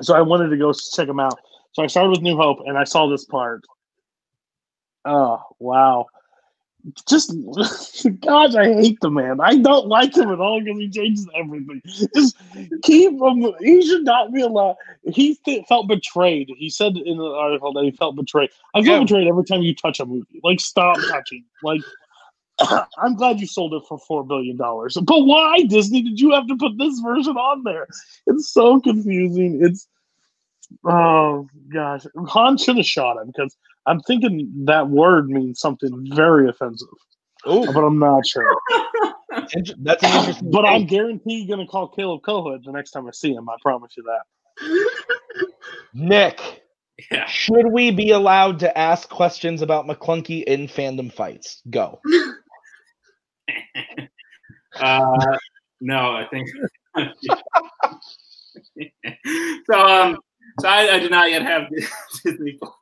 [0.00, 1.38] so I wanted to go check them out.
[1.72, 3.64] So I started with New Hope, and I saw this part.
[5.04, 6.06] Oh wow!
[7.08, 7.32] Just
[8.20, 9.40] gosh, I hate the man.
[9.40, 11.82] I don't like him at all because he changes everything.
[12.14, 12.36] Just
[12.82, 13.52] keep him.
[13.60, 14.76] He should not be allowed.
[15.04, 16.50] He th- felt betrayed.
[16.56, 18.50] He said in the article that he felt betrayed.
[18.74, 19.00] I feel Yeah.
[19.00, 20.40] betrayed every time you touch a movie.
[20.42, 21.44] Like, stop touching.
[21.62, 21.82] Like,
[22.98, 26.46] I'm glad you sold it for four billion dollars, but why Disney did you have
[26.48, 27.86] to put this version on there?
[28.26, 29.60] It's so confusing.
[29.62, 29.88] It's
[30.84, 33.56] oh gosh, Han should have shot him because
[33.88, 36.88] I'm thinking that word means something very offensive,
[37.44, 38.54] Oh, but I'm not sure.
[39.30, 40.50] that's an interesting.
[40.50, 40.90] But I'm take.
[40.90, 43.48] guaranteed going to call Caleb Cohood the next time I see him.
[43.48, 44.90] I promise you that.
[45.94, 46.62] Nick.
[47.12, 47.26] Yeah.
[47.26, 51.62] Should we be allowed to ask questions about Maclunkey in fandom fights?
[51.70, 52.00] Go.
[54.80, 55.36] Uh,
[55.80, 56.48] no, I think.
[59.66, 60.16] so, um,
[60.60, 61.64] so I, I do not yet have
[62.24, 62.72] Disney Plus.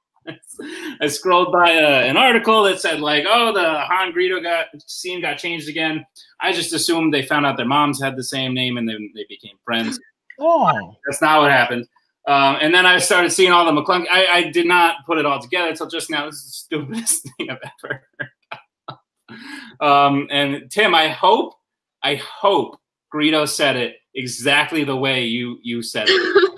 [1.01, 5.21] I scrolled by uh, an article that said like, oh, the Han Greedo got scene
[5.21, 6.05] got changed again.
[6.41, 9.25] I just assumed they found out their moms had the same name and then they
[9.29, 9.99] became friends.
[10.39, 11.87] Oh, That's not what happened.
[12.27, 14.07] Um, and then I started seeing all the Maclunkey.
[14.11, 16.27] I, I did not put it all together until just now.
[16.27, 19.81] This is the stupidest thing I've ever heard.
[19.81, 21.55] um, and Tim, I hope,
[22.03, 22.81] I hope
[23.15, 26.53] Greedo said it exactly the way you you said it.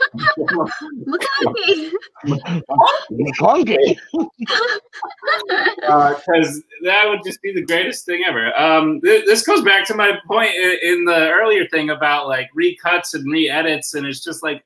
[1.06, 1.92] McConaughey.
[3.12, 3.96] Maclunkey.
[6.26, 8.54] because that would just be the greatest thing ever.
[8.58, 12.48] Um, th- this goes back to my point in, in the earlier thing about like
[12.58, 14.64] recuts and re-edits, and it's just like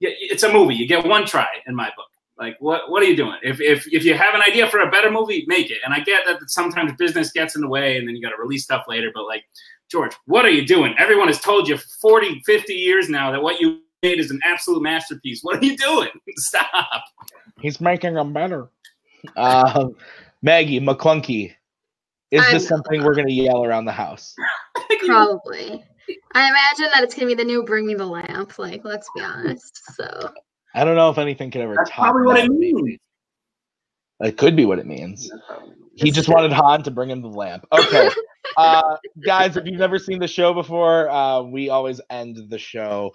[0.00, 0.74] y- it's a movie.
[0.74, 2.06] You get one try in my book.
[2.38, 3.38] Like what what are you doing?
[3.42, 5.78] If if if you have an idea for a better movie, make it.
[5.84, 8.40] And I get that sometimes business gets in the way, and then you got to
[8.40, 9.10] release stuff later.
[9.14, 9.44] But like
[9.90, 10.94] George, what are you doing?
[10.98, 14.40] Everyone has told you for 40, 50 years now that what you made is an
[14.44, 15.40] absolute masterpiece.
[15.42, 16.08] What are you doing?
[16.36, 17.04] Stop.
[17.60, 18.68] He's making them better.
[19.36, 19.88] Uh,
[20.42, 21.52] Maggie Maclunkey.
[22.30, 24.34] Is I'm- this something we're going to yell around the house?
[25.06, 25.84] Probably.
[26.34, 29.20] I imagine that it's gonna be the new "Bring Me the Lamp." Like, let's be
[29.22, 29.80] honest.
[29.94, 30.32] So
[30.74, 32.46] I don't know if anything could ever That's top probably what that.
[32.46, 32.98] it means.
[34.18, 35.30] It could be what it means.
[35.94, 37.64] He just wanted Han to bring him the lamp.
[37.72, 38.10] Okay.
[38.56, 43.12] uh, guys, if you've never seen the show before, uh, we always end the show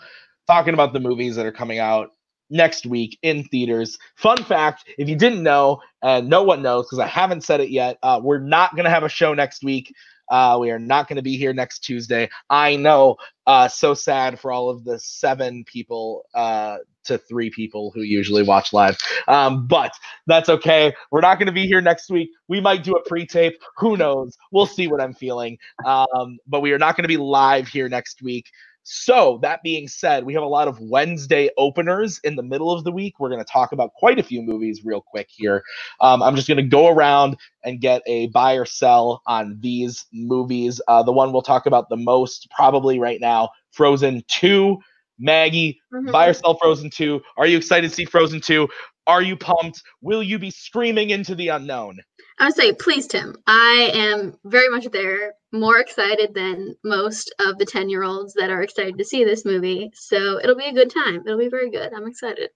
[0.48, 2.12] talking about the movies that are coming out
[2.50, 3.98] next week in theaters.
[4.16, 7.70] Fun fact if you didn't know, and no one knows because I haven't said it
[7.70, 9.94] yet, uh, we're not going to have a show next week.
[10.30, 12.30] Uh, we are not going to be here next Tuesday.
[12.50, 13.18] I know.
[13.46, 18.42] Uh, so sad for all of the seven people uh, to three people who usually
[18.42, 18.98] watch live.
[19.28, 19.92] Um, but
[20.26, 20.94] that's okay.
[21.12, 22.30] We're not going to be here next week.
[22.48, 23.62] We might do a pre-tape.
[23.78, 24.36] Who knows?
[24.52, 25.60] We'll see what I'm feeling.
[25.86, 28.50] Um, but we are not going to be live here next week.
[28.88, 32.84] So that being said, we have a lot of Wednesday openers in the middle of
[32.84, 33.20] the week.
[33.20, 35.64] We're going to talk about quite a few movies real quick here.
[36.02, 40.06] Um, I'm just going to go around and get a buy or sell on these
[40.14, 40.80] movies.
[40.88, 44.78] Uh, the one we'll talk about the most probably right now, Frozen 2.
[45.18, 46.12] Maggie, mhm.
[46.12, 47.22] buy or sell Frozen 2.
[47.38, 48.68] Are you excited to see Frozen 2?
[49.08, 49.82] Are you pumped?
[50.02, 52.00] Will you be screaming into the unknown?
[52.38, 53.36] I would say, please, Tim.
[53.48, 58.50] I am very much there, more excited than most of the 10 year olds that
[58.50, 59.92] are excited to see this movie.
[59.94, 61.24] So it'll be a good time.
[61.26, 61.94] It'll be very good.
[61.94, 62.50] I'm excited.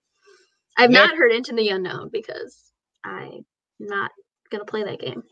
[0.77, 0.99] I've Nick?
[0.99, 2.71] not heard Into the Unknown because
[3.05, 3.45] I'm
[3.79, 4.11] not
[4.51, 5.23] going to play that game.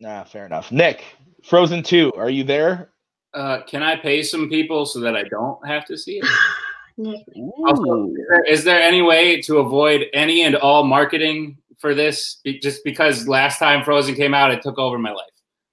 [0.00, 0.70] Nah, fair enough.
[0.70, 1.04] Nick,
[1.44, 2.90] Frozen 2, are you there?
[3.34, 6.26] Uh, can I pay some people so that I don't have to see it?
[6.96, 7.24] Nick,
[7.66, 8.12] Also,
[8.48, 12.40] is there any way to avoid any and all marketing for this?
[12.44, 15.24] Be- Just because last time Frozen came out, it took over my life.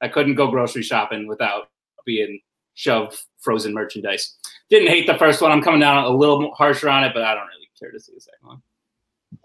[0.01, 1.69] I couldn't go grocery shopping without
[2.05, 2.39] being
[2.75, 4.35] shoved Frozen merchandise.
[4.69, 5.51] Didn't hate the first one.
[5.51, 8.13] I'm coming down a little harsher on it, but I don't really care to see
[8.13, 8.61] the second one.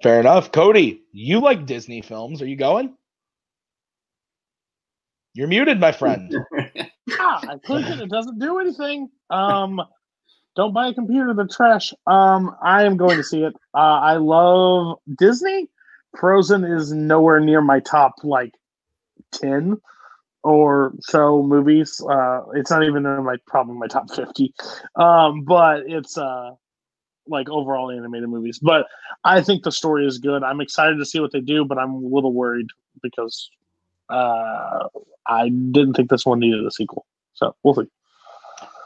[0.03, 0.53] Fair enough.
[0.53, 2.41] Cody, you like Disney films.
[2.43, 2.95] Are you going?
[5.35, 6.35] You're muted, my friend.
[7.19, 7.99] Ah, I click it.
[8.01, 9.11] It doesn't do anything.
[9.31, 9.83] Um,
[10.55, 11.35] don't buy a computer.
[11.35, 11.93] They're trash.
[12.07, 13.53] Um, I am going to see it.
[13.75, 15.69] Uh, I love Disney.
[16.19, 18.53] Frozen is nowhere near my top like
[19.33, 19.81] ten
[20.43, 22.01] or so movies.
[22.09, 24.55] Uh, it's not even in my probably my top fifty.
[24.97, 26.51] Um, but it's uh
[27.27, 28.59] like overall animated movies.
[28.59, 28.87] But
[29.25, 30.43] I think the story is good.
[30.43, 32.67] I'm excited to see what they do, but I'm a little worried
[33.03, 33.51] because
[34.09, 34.89] uh,
[35.27, 37.07] I didn't think this one needed a sequel.
[37.35, 37.89] So we'll see.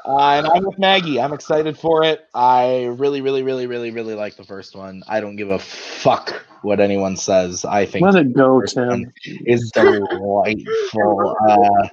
[0.04, 1.18] Uh, and I'm with Maggie.
[1.18, 2.26] I'm excited for it.
[2.34, 5.02] I really, really, really, really, really like the first one.
[5.08, 7.64] I don't give a fuck what anyone says.
[7.64, 9.12] I think Let it go, first Tim.
[9.46, 11.36] is delightful.
[11.48, 11.88] Uh,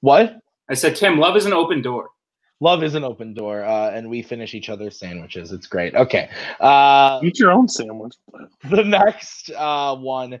[0.00, 0.40] what?
[0.70, 2.10] I said, Tim, love is an open door.
[2.60, 5.50] Love is an open door, uh, and we finish each other's sandwiches.
[5.52, 5.94] It's great.
[5.94, 6.28] Okay.
[6.60, 8.14] Uh, Eat your own sandwich.
[8.70, 10.38] the next uh, one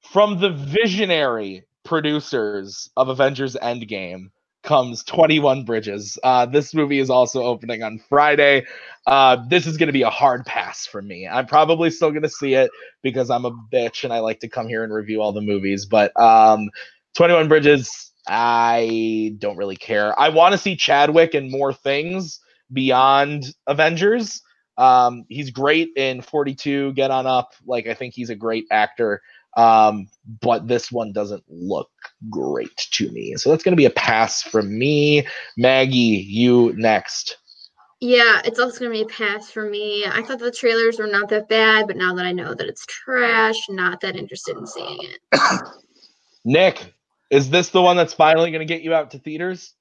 [0.00, 4.30] from the visionary producers of Avengers Endgame
[4.68, 6.18] comes 21 Bridges.
[6.22, 8.66] Uh, this movie is also opening on Friday.
[9.06, 11.26] Uh, this is going to be a hard pass for me.
[11.26, 12.70] I'm probably still going to see it
[13.02, 15.86] because I'm a bitch and I like to come here and review all the movies.
[15.86, 16.68] But um,
[17.16, 20.18] 21 Bridges, I don't really care.
[20.20, 22.38] I want to see Chadwick and more things
[22.70, 24.42] beyond Avengers.
[24.76, 27.54] Um, he's great in 42, Get On Up.
[27.66, 29.22] Like, I think he's a great actor.
[29.58, 30.08] Um,
[30.40, 31.90] but this one doesn't look
[32.30, 33.34] great to me.
[33.36, 35.26] So that's going to be a pass from me.
[35.56, 37.38] Maggie, you next.
[38.00, 40.06] Yeah, it's also going to be a pass for me.
[40.06, 42.86] I thought the trailers were not that bad, but now that I know that it's
[42.86, 45.20] trash, not that interested in seeing it.
[46.44, 46.94] Nick,
[47.30, 49.74] is this the one that's finally going to get you out to theaters?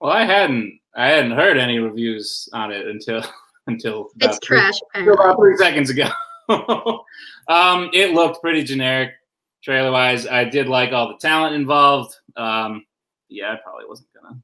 [0.00, 3.24] Well, I hadn't I hadn't heard any reviews on it until
[3.66, 4.78] until it's three, trash.
[4.94, 6.08] about three seconds ago.
[7.48, 9.14] um, it looked pretty generic
[9.62, 10.26] trailer wise.
[10.26, 12.14] I did like all the talent involved.
[12.36, 12.84] Um,
[13.28, 14.38] yeah, I probably wasn't gonna.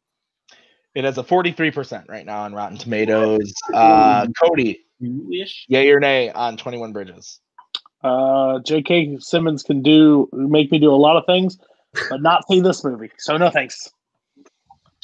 [0.94, 3.54] It has a 43% right now on Rotten Tomatoes.
[3.72, 7.40] Uh, Cody, yay or nay on 21 Bridges?
[8.04, 9.16] Uh, J.K.
[9.20, 11.56] Simmons can do make me do a lot of things,
[12.10, 13.10] but not see this movie.
[13.18, 13.90] So no thanks.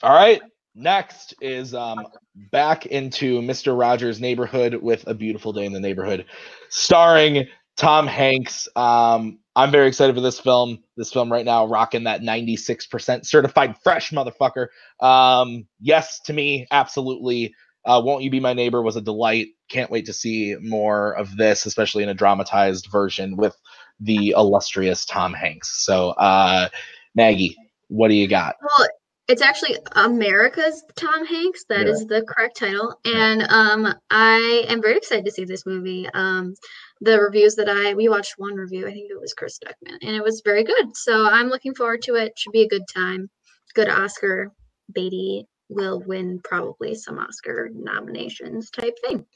[0.03, 0.43] All right.
[0.79, 2.07] Next is um,
[2.53, 3.77] back into Mr.
[3.77, 6.25] Rogers' Neighborhood with a beautiful day in the neighborhood,
[6.69, 8.69] starring Tom Hanks.
[8.77, 10.79] Um, I'm very excited for this film.
[10.97, 14.69] This film right now rocking that 96% certified fresh motherfucker.
[15.01, 17.55] Um, yes, to me, absolutely.
[17.85, 19.49] Uh, Won't You Be My Neighbor was a delight.
[19.69, 23.57] Can't wait to see more of this, especially in a dramatized version with
[23.99, 25.85] the illustrious Tom Hanks.
[25.85, 26.69] So, uh,
[27.17, 27.57] Maggie,
[27.89, 28.55] what do you got?
[28.63, 28.89] Well,
[29.29, 31.65] it's actually America's Tom Hanks.
[31.69, 31.93] That Yeah.
[31.93, 32.99] is the correct title.
[33.05, 36.09] And um, I am very excited to see this movie.
[36.15, 36.55] Um,
[37.01, 40.17] the reviews that I we watched one review, I think it was Chris Stuckmann, and
[40.17, 40.97] it was very good.
[40.97, 42.39] So I'm looking forward to it.
[42.39, 43.31] Should be a good time.
[43.75, 44.53] Good Oscar.
[44.93, 49.27] Beatty will win probably some Oscar nominations type thing.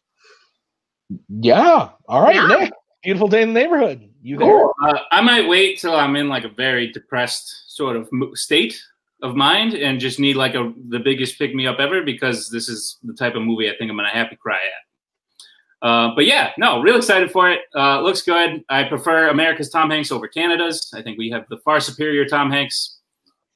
[1.28, 1.90] Yeah.
[2.08, 2.46] All right, Yeah.
[2.46, 2.72] Nick.
[3.02, 4.08] Beautiful day in the neighborhood.
[4.22, 4.48] You there?
[4.48, 4.72] Cool.
[4.82, 8.80] Uh, I might wait till I'm in like a very depressed sort of state
[9.22, 12.68] of mind and just need like a the biggest pick me up ever because this
[12.68, 15.88] is the type of movie I think I'm gonna happy cry at.
[15.88, 17.60] Uh, but yeah, no, real excited for it.
[17.74, 18.62] Uh, looks good.
[18.68, 20.92] I prefer America's Tom Hanks over Canada's.
[20.94, 22.98] I think we have the far superior Tom Hanks.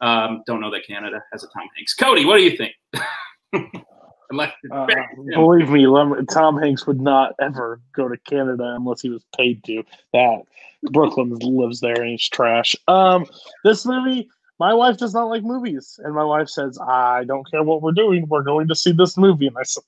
[0.01, 1.95] Um, don't know that Canada has a Tom Hanks.
[1.95, 2.75] Cody, what do you think?
[4.73, 4.87] Uh,
[5.35, 5.87] believe me,
[6.33, 9.85] Tom Hanks would not ever go to Canada unless he was paid to.
[10.13, 10.43] That
[10.91, 12.75] Brooklyn lives there and he's trash.
[12.89, 13.27] Um,
[13.65, 14.29] this movie,
[14.59, 17.93] my wife does not like movies, and my wife says, "I don't care what we're
[17.93, 18.27] doing.
[18.29, 19.83] We're going to see this movie." And I said,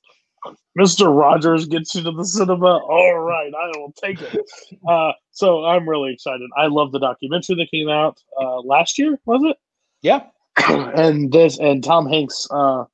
[0.79, 1.15] "Mr.
[1.17, 2.79] Rogers gets you to the cinema.
[2.79, 4.39] All right, I will take it."
[4.89, 6.49] Uh, so I'm really excited.
[6.57, 9.19] I love the documentary that came out uh, last year.
[9.27, 9.57] Was it?
[10.03, 10.27] Yeah.
[10.69, 12.85] and this and Tom Hanks uh,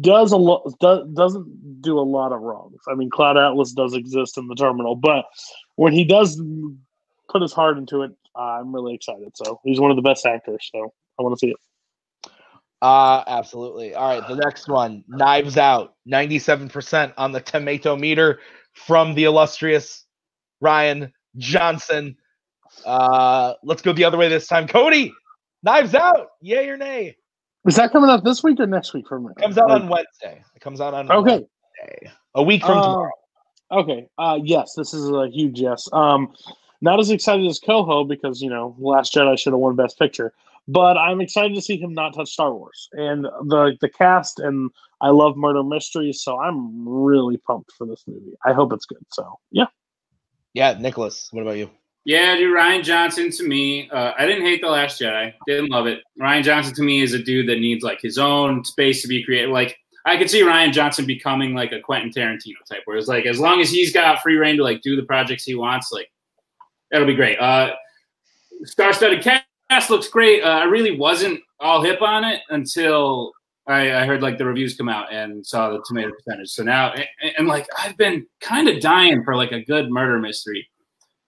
[0.00, 2.80] does a lot does, doesn't do a lot of wrongs.
[2.88, 5.26] I mean, Cloud Atlas does exist in the terminal, but
[5.76, 6.40] when he does
[7.28, 9.30] put his heart into it, I'm really excited.
[9.34, 10.68] So he's one of the best actors.
[10.72, 12.30] So I want to see it.
[12.82, 13.94] Uh, absolutely.
[13.94, 18.40] All right, the next one, Knives Out, 97% on the tomato meter
[18.72, 20.06] from the illustrious
[20.64, 22.16] Rian Johnson.
[22.86, 24.66] Uh, let's go the other way this time.
[24.66, 25.12] Cody,
[25.62, 27.16] Knives Out, yay or nay?
[27.66, 29.30] Is that coming out this week or next week From me?
[29.38, 30.42] Comes out on Wednesday.
[30.56, 31.44] It comes out on Okay.
[31.82, 32.10] Wednesday.
[32.34, 33.10] A week from Uh, tomorrow.
[33.72, 34.08] Okay.
[34.16, 35.86] Uh, yes, this is a huge yes.
[35.92, 36.32] Um,
[36.80, 40.32] not as excited as Coho because you know Last Jedi should have won Best Picture,
[40.68, 44.38] but I'm excited to see him not touch Star Wars and the the cast.
[44.38, 44.70] And
[45.00, 48.32] I love murder mysteries, so I'm really pumped for this movie.
[48.44, 49.04] I hope it's good.
[49.12, 49.66] So yeah,
[50.54, 51.70] Yeah, Nicholas, what about you?
[52.04, 55.34] Yeah, dude, Rian Johnson to me, uh, I didn't hate The Last Jedi.
[55.46, 56.00] Didn't love it.
[56.18, 59.22] Rian Johnson to me is a dude that needs like his own space to be
[59.22, 59.50] creative.
[59.50, 59.76] Like
[60.06, 63.38] I could see Rian Johnson becoming like a Quentin Tarantino type, where it's like as
[63.38, 66.10] long as he's got free reign to like do the projects he wants, like
[66.90, 67.38] that'll be great.
[67.38, 67.72] Uh,
[68.64, 70.42] Star-studded cast looks great.
[70.42, 73.32] Uh, I really wasn't all hip on it until
[73.66, 76.50] I, I heard like the reviews come out and saw the tomato percentage.
[76.50, 77.06] So now, and,
[77.38, 80.68] and like I've been kind of dying for like a good murder mystery.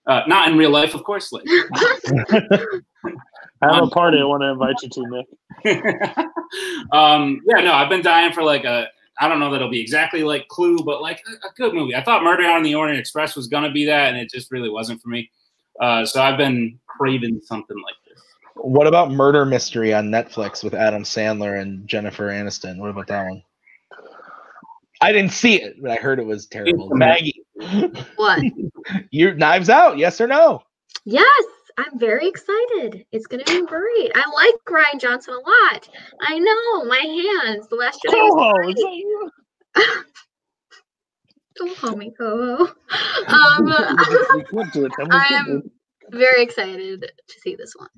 [0.06, 1.30] Uh, not in real life, of course.
[1.30, 1.44] Like,
[3.62, 5.26] I have a party I want to invite you to, Nick.
[6.92, 8.88] um, yeah, no, I've been dying for like a.
[9.20, 11.94] I don't know that it'll be exactly like Clue, but like a, a good movie.
[11.94, 14.70] I thought Murder on the Orient Express was gonna be that, and it just really
[14.70, 15.30] wasn't for me.
[15.80, 18.22] Uh, so I've been craving something like this.
[18.56, 22.78] What about Murder Mystery on Netflix with Adam Sandler and Jennifer Aniston?
[22.78, 23.42] What about that one?
[25.00, 26.88] I didn't see it, but I heard it was terrible.
[26.90, 27.42] Maggie,
[28.16, 28.42] What?
[29.10, 29.98] you Knives Out?
[29.98, 30.62] Yes or no?
[31.04, 31.44] Yes,
[31.78, 33.04] I'm very excited.
[33.10, 34.12] It's gonna be great.
[34.14, 35.88] I like Rian Johnson a lot.
[36.20, 37.66] I know my hands.
[37.68, 38.14] The last Jedi.
[38.14, 38.74] was
[39.74, 39.86] great.
[41.62, 42.64] Don't call me Coho.
[42.64, 43.72] Um,
[45.10, 45.70] I am
[46.10, 47.88] very excited to see this one.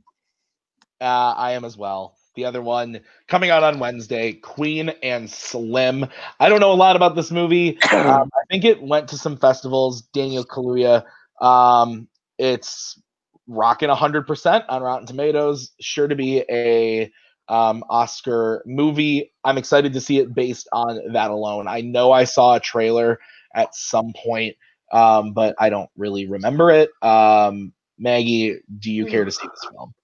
[1.00, 2.18] Uh, I am as well.
[2.36, 6.06] The other one coming out on Wednesday, Queen and Slim.
[6.38, 7.78] I don't know a lot about this movie.
[7.92, 10.02] Um, I think it went to some festivals.
[10.12, 11.04] Daniel Kaluuya.
[11.40, 12.06] Um,
[12.36, 13.00] it's
[13.46, 15.72] rocking 100% on Rotten Tomatoes.
[15.80, 17.10] Sure to be a
[17.48, 19.32] um, Oscar movie.
[19.42, 21.66] I'm excited to see it based on that alone.
[21.66, 23.20] I know I saw a trailer
[23.54, 24.56] at some point,
[24.92, 26.90] um, but I don't really remember it.
[27.02, 29.94] Um, Maggie, do you care to see this film?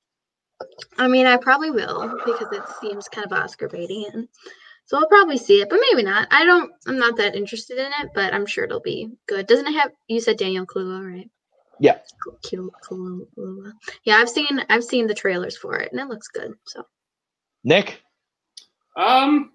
[0.99, 4.29] I mean, I probably will because it seems kind of Oscar baiting, and
[4.85, 6.29] so I'll probably see it, but maybe not.
[6.31, 6.73] I don't.
[6.87, 9.47] I'm not that interested in it, but I'm sure it'll be good.
[9.47, 9.93] Doesn't it have?
[10.09, 11.31] You said Daniel Kaluuya, right?
[11.79, 11.99] Yeah.
[12.45, 13.73] Kaluuya.
[14.05, 16.53] Yeah, I've seen I've seen the trailers for it, and it looks good.
[16.67, 16.85] So.
[17.65, 18.03] Nick.
[18.97, 19.53] Um,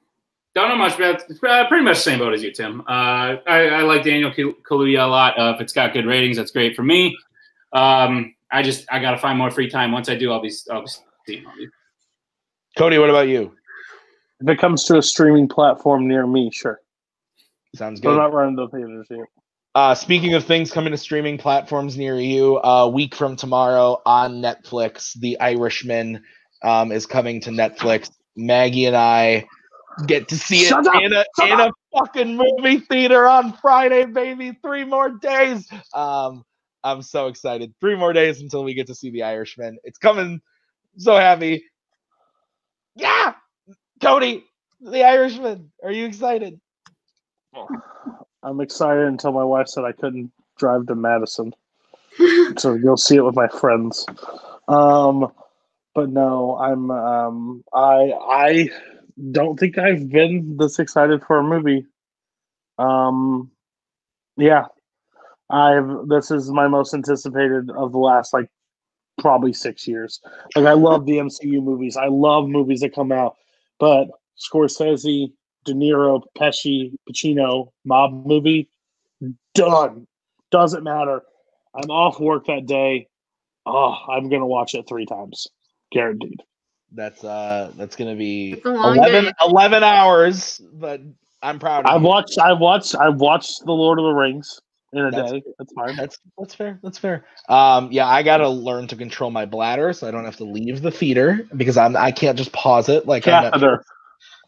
[0.55, 1.21] don't know much about.
[1.29, 2.81] Uh, pretty much the same boat as you, Tim.
[2.81, 5.37] Uh, I, I like Daniel Kaluuya a lot.
[5.37, 7.17] Uh, if it's got good ratings, that's great for me.
[7.73, 9.91] Um, I just I gotta find more free time.
[9.91, 10.87] Once I do, I'll be I'll be
[11.27, 11.69] seeing all these.
[12.77, 13.53] Cody, what about you?
[14.41, 16.81] If it comes to a streaming platform near me, sure.
[17.75, 18.11] Sounds good.
[18.11, 19.19] I'm not running to theaters yet.
[19.75, 24.41] Uh, speaking of things coming to streaming platforms near you, a week from tomorrow on
[24.41, 26.23] Netflix, The Irishman
[26.63, 28.09] um, is coming to Netflix.
[28.37, 29.45] Maggie and I
[30.07, 31.01] get to see Shut it up!
[31.01, 34.57] in a Shut in a fucking movie theater on Friday, baby.
[34.61, 35.67] Three more days.
[35.93, 36.43] Um,
[36.83, 37.73] I'm so excited.
[37.79, 39.77] Three more days until we get to see The Irishman.
[39.83, 40.41] It's coming.
[40.97, 41.63] So happy.
[42.95, 43.33] Yeah,
[44.01, 44.45] Cody,
[44.79, 45.71] The Irishman.
[45.83, 46.59] Are you excited?
[48.43, 51.53] I'm excited until my wife said I couldn't drive to Madison.
[52.57, 54.05] so you'll see it with my friends.
[54.67, 55.31] Um,
[55.95, 58.69] but no, I'm um, I I
[59.32, 61.86] don't think I've been this excited for a movie.
[62.78, 63.51] Um,
[64.38, 64.66] yeah,
[65.49, 68.49] I've this is my most anticipated of the last like
[69.20, 70.20] probably six years.
[70.55, 71.97] Like I love the MCU movies.
[71.97, 73.36] I love movies that come out,
[73.80, 74.07] but
[74.38, 75.32] Scorsese,
[75.63, 78.70] De Niro, Pesci, Pacino mob movie
[79.53, 80.07] done.
[80.51, 81.22] Doesn't matter.
[81.74, 83.07] I'm off work that day.
[83.66, 85.47] Oh, I'm gonna watch it three times,
[85.91, 86.41] guaranteed.
[86.91, 91.01] That's uh that's gonna be It's 11, 11 hours, but
[91.41, 92.07] I'm proud of I've you.
[92.07, 92.39] watched.
[92.39, 92.95] I've watched.
[92.95, 94.61] I've watched The Lord of the Rings
[94.93, 95.43] in a That's- day.
[95.59, 95.95] That's fine.
[95.95, 96.79] That's that's fair.
[96.81, 97.25] That's fair.
[97.49, 100.81] Um, yeah, I gotta learn to control my bladder so I don't have to leave
[100.81, 103.83] the theater because I'm I can't just pause it like I'm at- Catheter.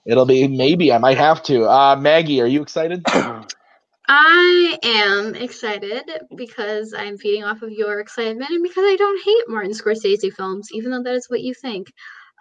[0.05, 1.65] it'll be maybe I might have to.
[1.65, 3.03] Uh, Maggie, are you excited?
[4.09, 6.03] I am excited
[6.35, 10.69] because I'm feeding off of your excitement and because I don't hate Martin Scorsese films,
[10.71, 11.91] even though that is what you think.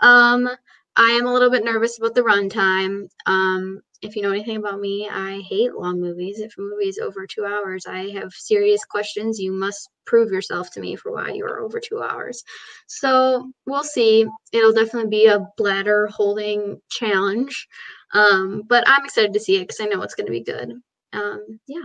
[0.02, 0.48] Um,
[0.96, 3.08] I am a little bit nervous about the runtime.
[3.26, 6.38] Um, if you know anything about me, I hate long movies.
[6.38, 9.38] If a movie is over two hours, I have serious questions.
[9.38, 12.42] You must prove yourself to me for why you are over two hours.
[12.86, 14.26] So we'll see.
[14.52, 17.66] It'll definitely be a bladder holding challenge.
[18.12, 20.72] Um, but I'm excited to see it because I know it's going to be good.
[21.12, 21.84] Um, yeah.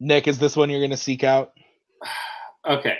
[0.00, 1.52] Nick, is this one you're gonna seek out?
[2.66, 2.96] Okay.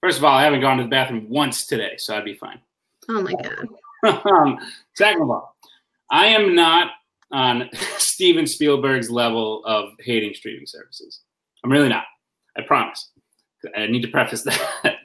[0.00, 2.60] First of all, I haven't gone to the bathroom once today, so I'd be fine.
[3.08, 4.24] Oh my god.
[4.26, 4.58] um,
[4.94, 5.56] second of all,
[6.10, 6.92] I am not
[7.32, 11.20] on Steven Spielberg's level of hating streaming services.
[11.64, 12.04] I'm really not.
[12.56, 13.10] I promise.
[13.76, 14.42] I need to preface
[14.82, 14.96] that.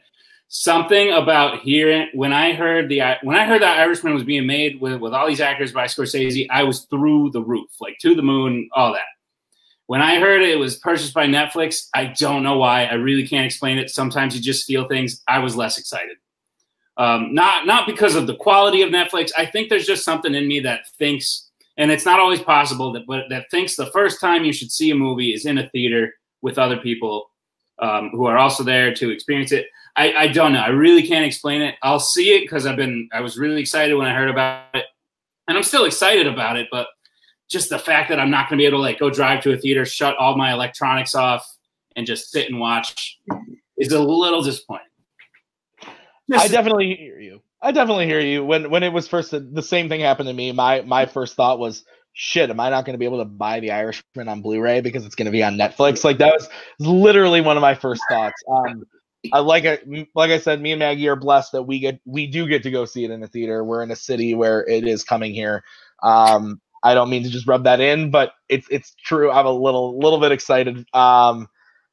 [0.47, 4.79] Something about hearing when I heard the when I heard that Irishman was being made
[4.79, 8.21] with with all these actors by Scorsese, I was through the roof, like to the
[8.21, 9.01] moon, all that.
[9.87, 12.85] When I heard it was purchased by Netflix, I don't know why.
[12.85, 13.89] I really can't explain it.
[13.89, 15.21] Sometimes you just feel things.
[15.27, 16.17] I was less excited.
[16.97, 19.31] Um, not not because of the quality of Netflix.
[19.37, 23.05] I think there's just something in me that thinks, and it's not always possible, that
[23.05, 26.13] but that thinks the first time you should see a movie is in a theater
[26.41, 27.29] with other people
[27.79, 29.67] um, who are also there to experience it.
[29.97, 30.59] I, I don't know.
[30.59, 31.75] I really can't explain it.
[31.81, 34.85] I'll see it because I've been I was really excited when I heard about it,
[35.47, 36.67] and I'm still excited about it.
[36.71, 36.87] But
[37.49, 39.53] just the fact that I'm not going to be able to like go drive to
[39.53, 41.45] a theater, shut all my electronics off,
[41.95, 43.19] and just sit and watch
[43.77, 44.87] is a little disappointing.
[46.33, 47.41] I definitely hear you.
[47.61, 48.43] I definitely hear you.
[48.45, 50.51] When when it was first, the same thing happened to me.
[50.51, 53.59] My my first thought was, shit, am I not going to be able to buy
[53.59, 56.03] The Irishman on Blu-ray because it's going to be on Netflix?
[56.03, 56.49] Like that was
[56.79, 58.41] literally one of my first thoughts.
[58.51, 58.83] Um,
[59.33, 59.79] I like I
[60.13, 62.71] like I said, me and Maggie are blessed that we get we do get to
[62.71, 63.63] go see it in the theater.
[63.63, 65.63] We're in a city where it is coming here.
[66.03, 69.31] Um, I don't mean to just rub that in, but it's it's true.
[69.31, 70.85] I'm a little little bit excited.
[70.93, 71.47] Um,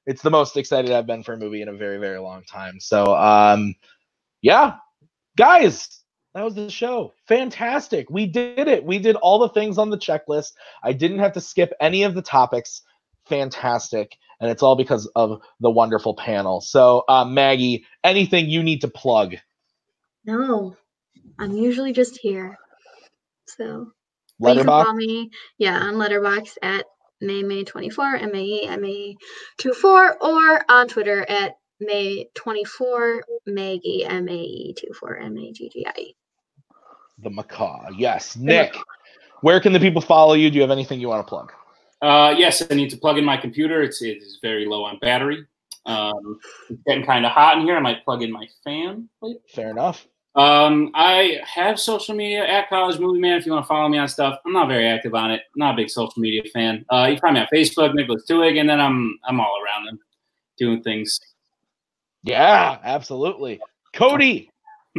[0.06, 2.80] it's the most excited I've been for a movie in a very, very long time.
[2.80, 3.74] So, um,
[4.42, 4.74] yeah,
[5.36, 6.02] guys,
[6.34, 7.12] that was the show.
[7.28, 8.10] Fantastic.
[8.10, 8.84] We did it.
[8.84, 10.52] We did all the things on the checklist.
[10.82, 12.82] I didn't have to skip any of the topics.
[13.28, 14.16] Fantastic.
[14.40, 16.60] And it's all because of the wonderful panel.
[16.60, 19.36] So, uh, Maggie, anything you need to plug?
[20.24, 20.76] No,
[21.38, 22.58] I'm usually just here.
[23.46, 23.92] So
[24.42, 26.86] can follow me, yeah, on Letterboxd at
[27.22, 29.16] May24, M-A-E, M-A-E
[29.58, 31.56] 24, or on Twitter at
[31.88, 36.16] May24, Maggie, M-A-E 24, M-A-G-G-I-E.
[37.18, 38.36] The macaw, yes.
[38.36, 38.74] Nick,
[39.42, 40.50] where can the people follow you?
[40.50, 41.52] Do you have anything you want to plug?
[42.00, 43.82] Uh, yes, I need to plug in my computer.
[43.82, 45.46] It's, it is very low on battery.
[45.86, 47.76] Um, it's getting kind of hot in here.
[47.76, 49.08] I might plug in my fan.
[49.54, 50.06] Fair enough.
[50.34, 53.38] Um, I have social media at College Movie Man.
[53.38, 55.42] If you want to follow me on stuff, I'm not very active on it.
[55.56, 56.84] not a big social media fan.
[56.90, 59.98] Uh, you find me on Facebook, Nicholas Tuig, and then I'm I'm all around them
[60.56, 61.20] doing things.
[62.22, 63.60] Yeah, absolutely.
[63.94, 64.50] Cody,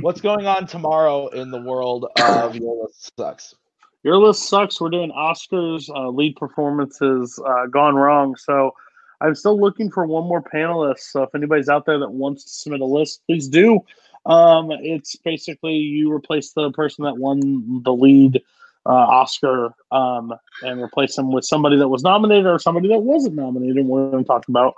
[0.02, 3.56] what's going on tomorrow in the world of Your List Sucks?
[4.04, 4.82] Your List Sucks.
[4.82, 8.36] We're doing Oscars uh, lead performances uh, gone wrong.
[8.36, 8.74] So
[9.22, 11.00] I'm still looking for one more panelist.
[11.00, 13.80] So if anybody's out there that wants to submit a list, please do.
[14.26, 18.42] Um, it's basically you replace the person that won the lead
[18.86, 23.36] uh, Oscar um, and replace them with somebody that was nominated or somebody that wasn't
[23.36, 23.86] nominated.
[23.86, 24.76] We're going to talk about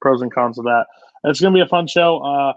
[0.00, 0.86] pros and cons of that.
[1.22, 2.18] And it's going to be a fun show.
[2.18, 2.52] Uh,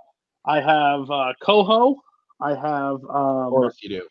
[0.45, 1.95] I have uh, Coho.
[2.41, 2.95] I have.
[3.09, 4.07] Um, of course, you do.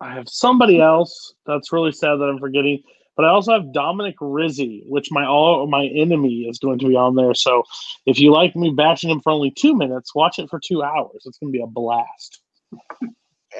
[0.00, 2.82] I have somebody else that's really sad that I'm forgetting.
[3.14, 6.96] But I also have Dominic Rizzi, which my all my enemy is going to be
[6.96, 7.34] on there.
[7.34, 7.62] So
[8.06, 11.22] if you like me bashing him for only two minutes, watch it for two hours.
[11.26, 12.40] It's going to be a blast.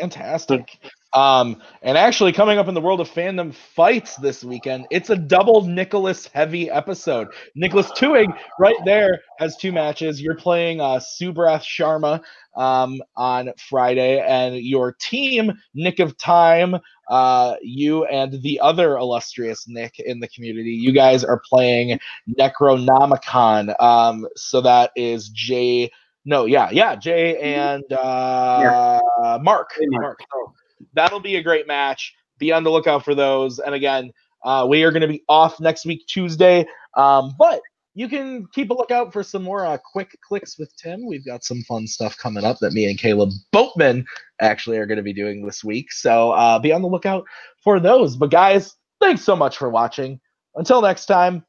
[0.00, 0.78] Fantastic.
[1.14, 5.16] Um, and actually, coming up in the world of fandom fights this weekend, it's a
[5.16, 7.28] double Nicholas heavy episode.
[7.54, 10.22] Nicholas Tuig, right there, has two matches.
[10.22, 12.22] You're playing uh, Subrath Sharma
[12.56, 16.76] um, on Friday, and your team, Nick of Time,
[17.08, 21.98] uh, you and the other illustrious Nick in the community, you guys are playing
[22.38, 23.78] Necronomicon.
[23.82, 25.90] Um, so that is Jay.
[26.24, 29.38] No, yeah, yeah, Jay and uh, yeah.
[29.42, 29.72] Mark.
[29.80, 30.20] Mark.
[30.32, 30.54] So
[30.94, 32.14] that'll be a great match.
[32.38, 33.58] Be on the lookout for those.
[33.58, 34.12] And again,
[34.44, 36.66] uh, we are going to be off next week, Tuesday.
[36.96, 37.60] Um, but
[37.94, 41.06] you can keep a lookout for some more uh, quick clicks with Tim.
[41.06, 44.06] We've got some fun stuff coming up that me and Caleb Boatman
[44.40, 45.92] actually are going to be doing this week.
[45.92, 47.24] So uh, be on the lookout
[47.62, 48.16] for those.
[48.16, 50.20] But guys, thanks so much for watching.
[50.54, 51.44] Until next time,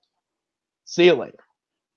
[0.86, 1.43] see you later.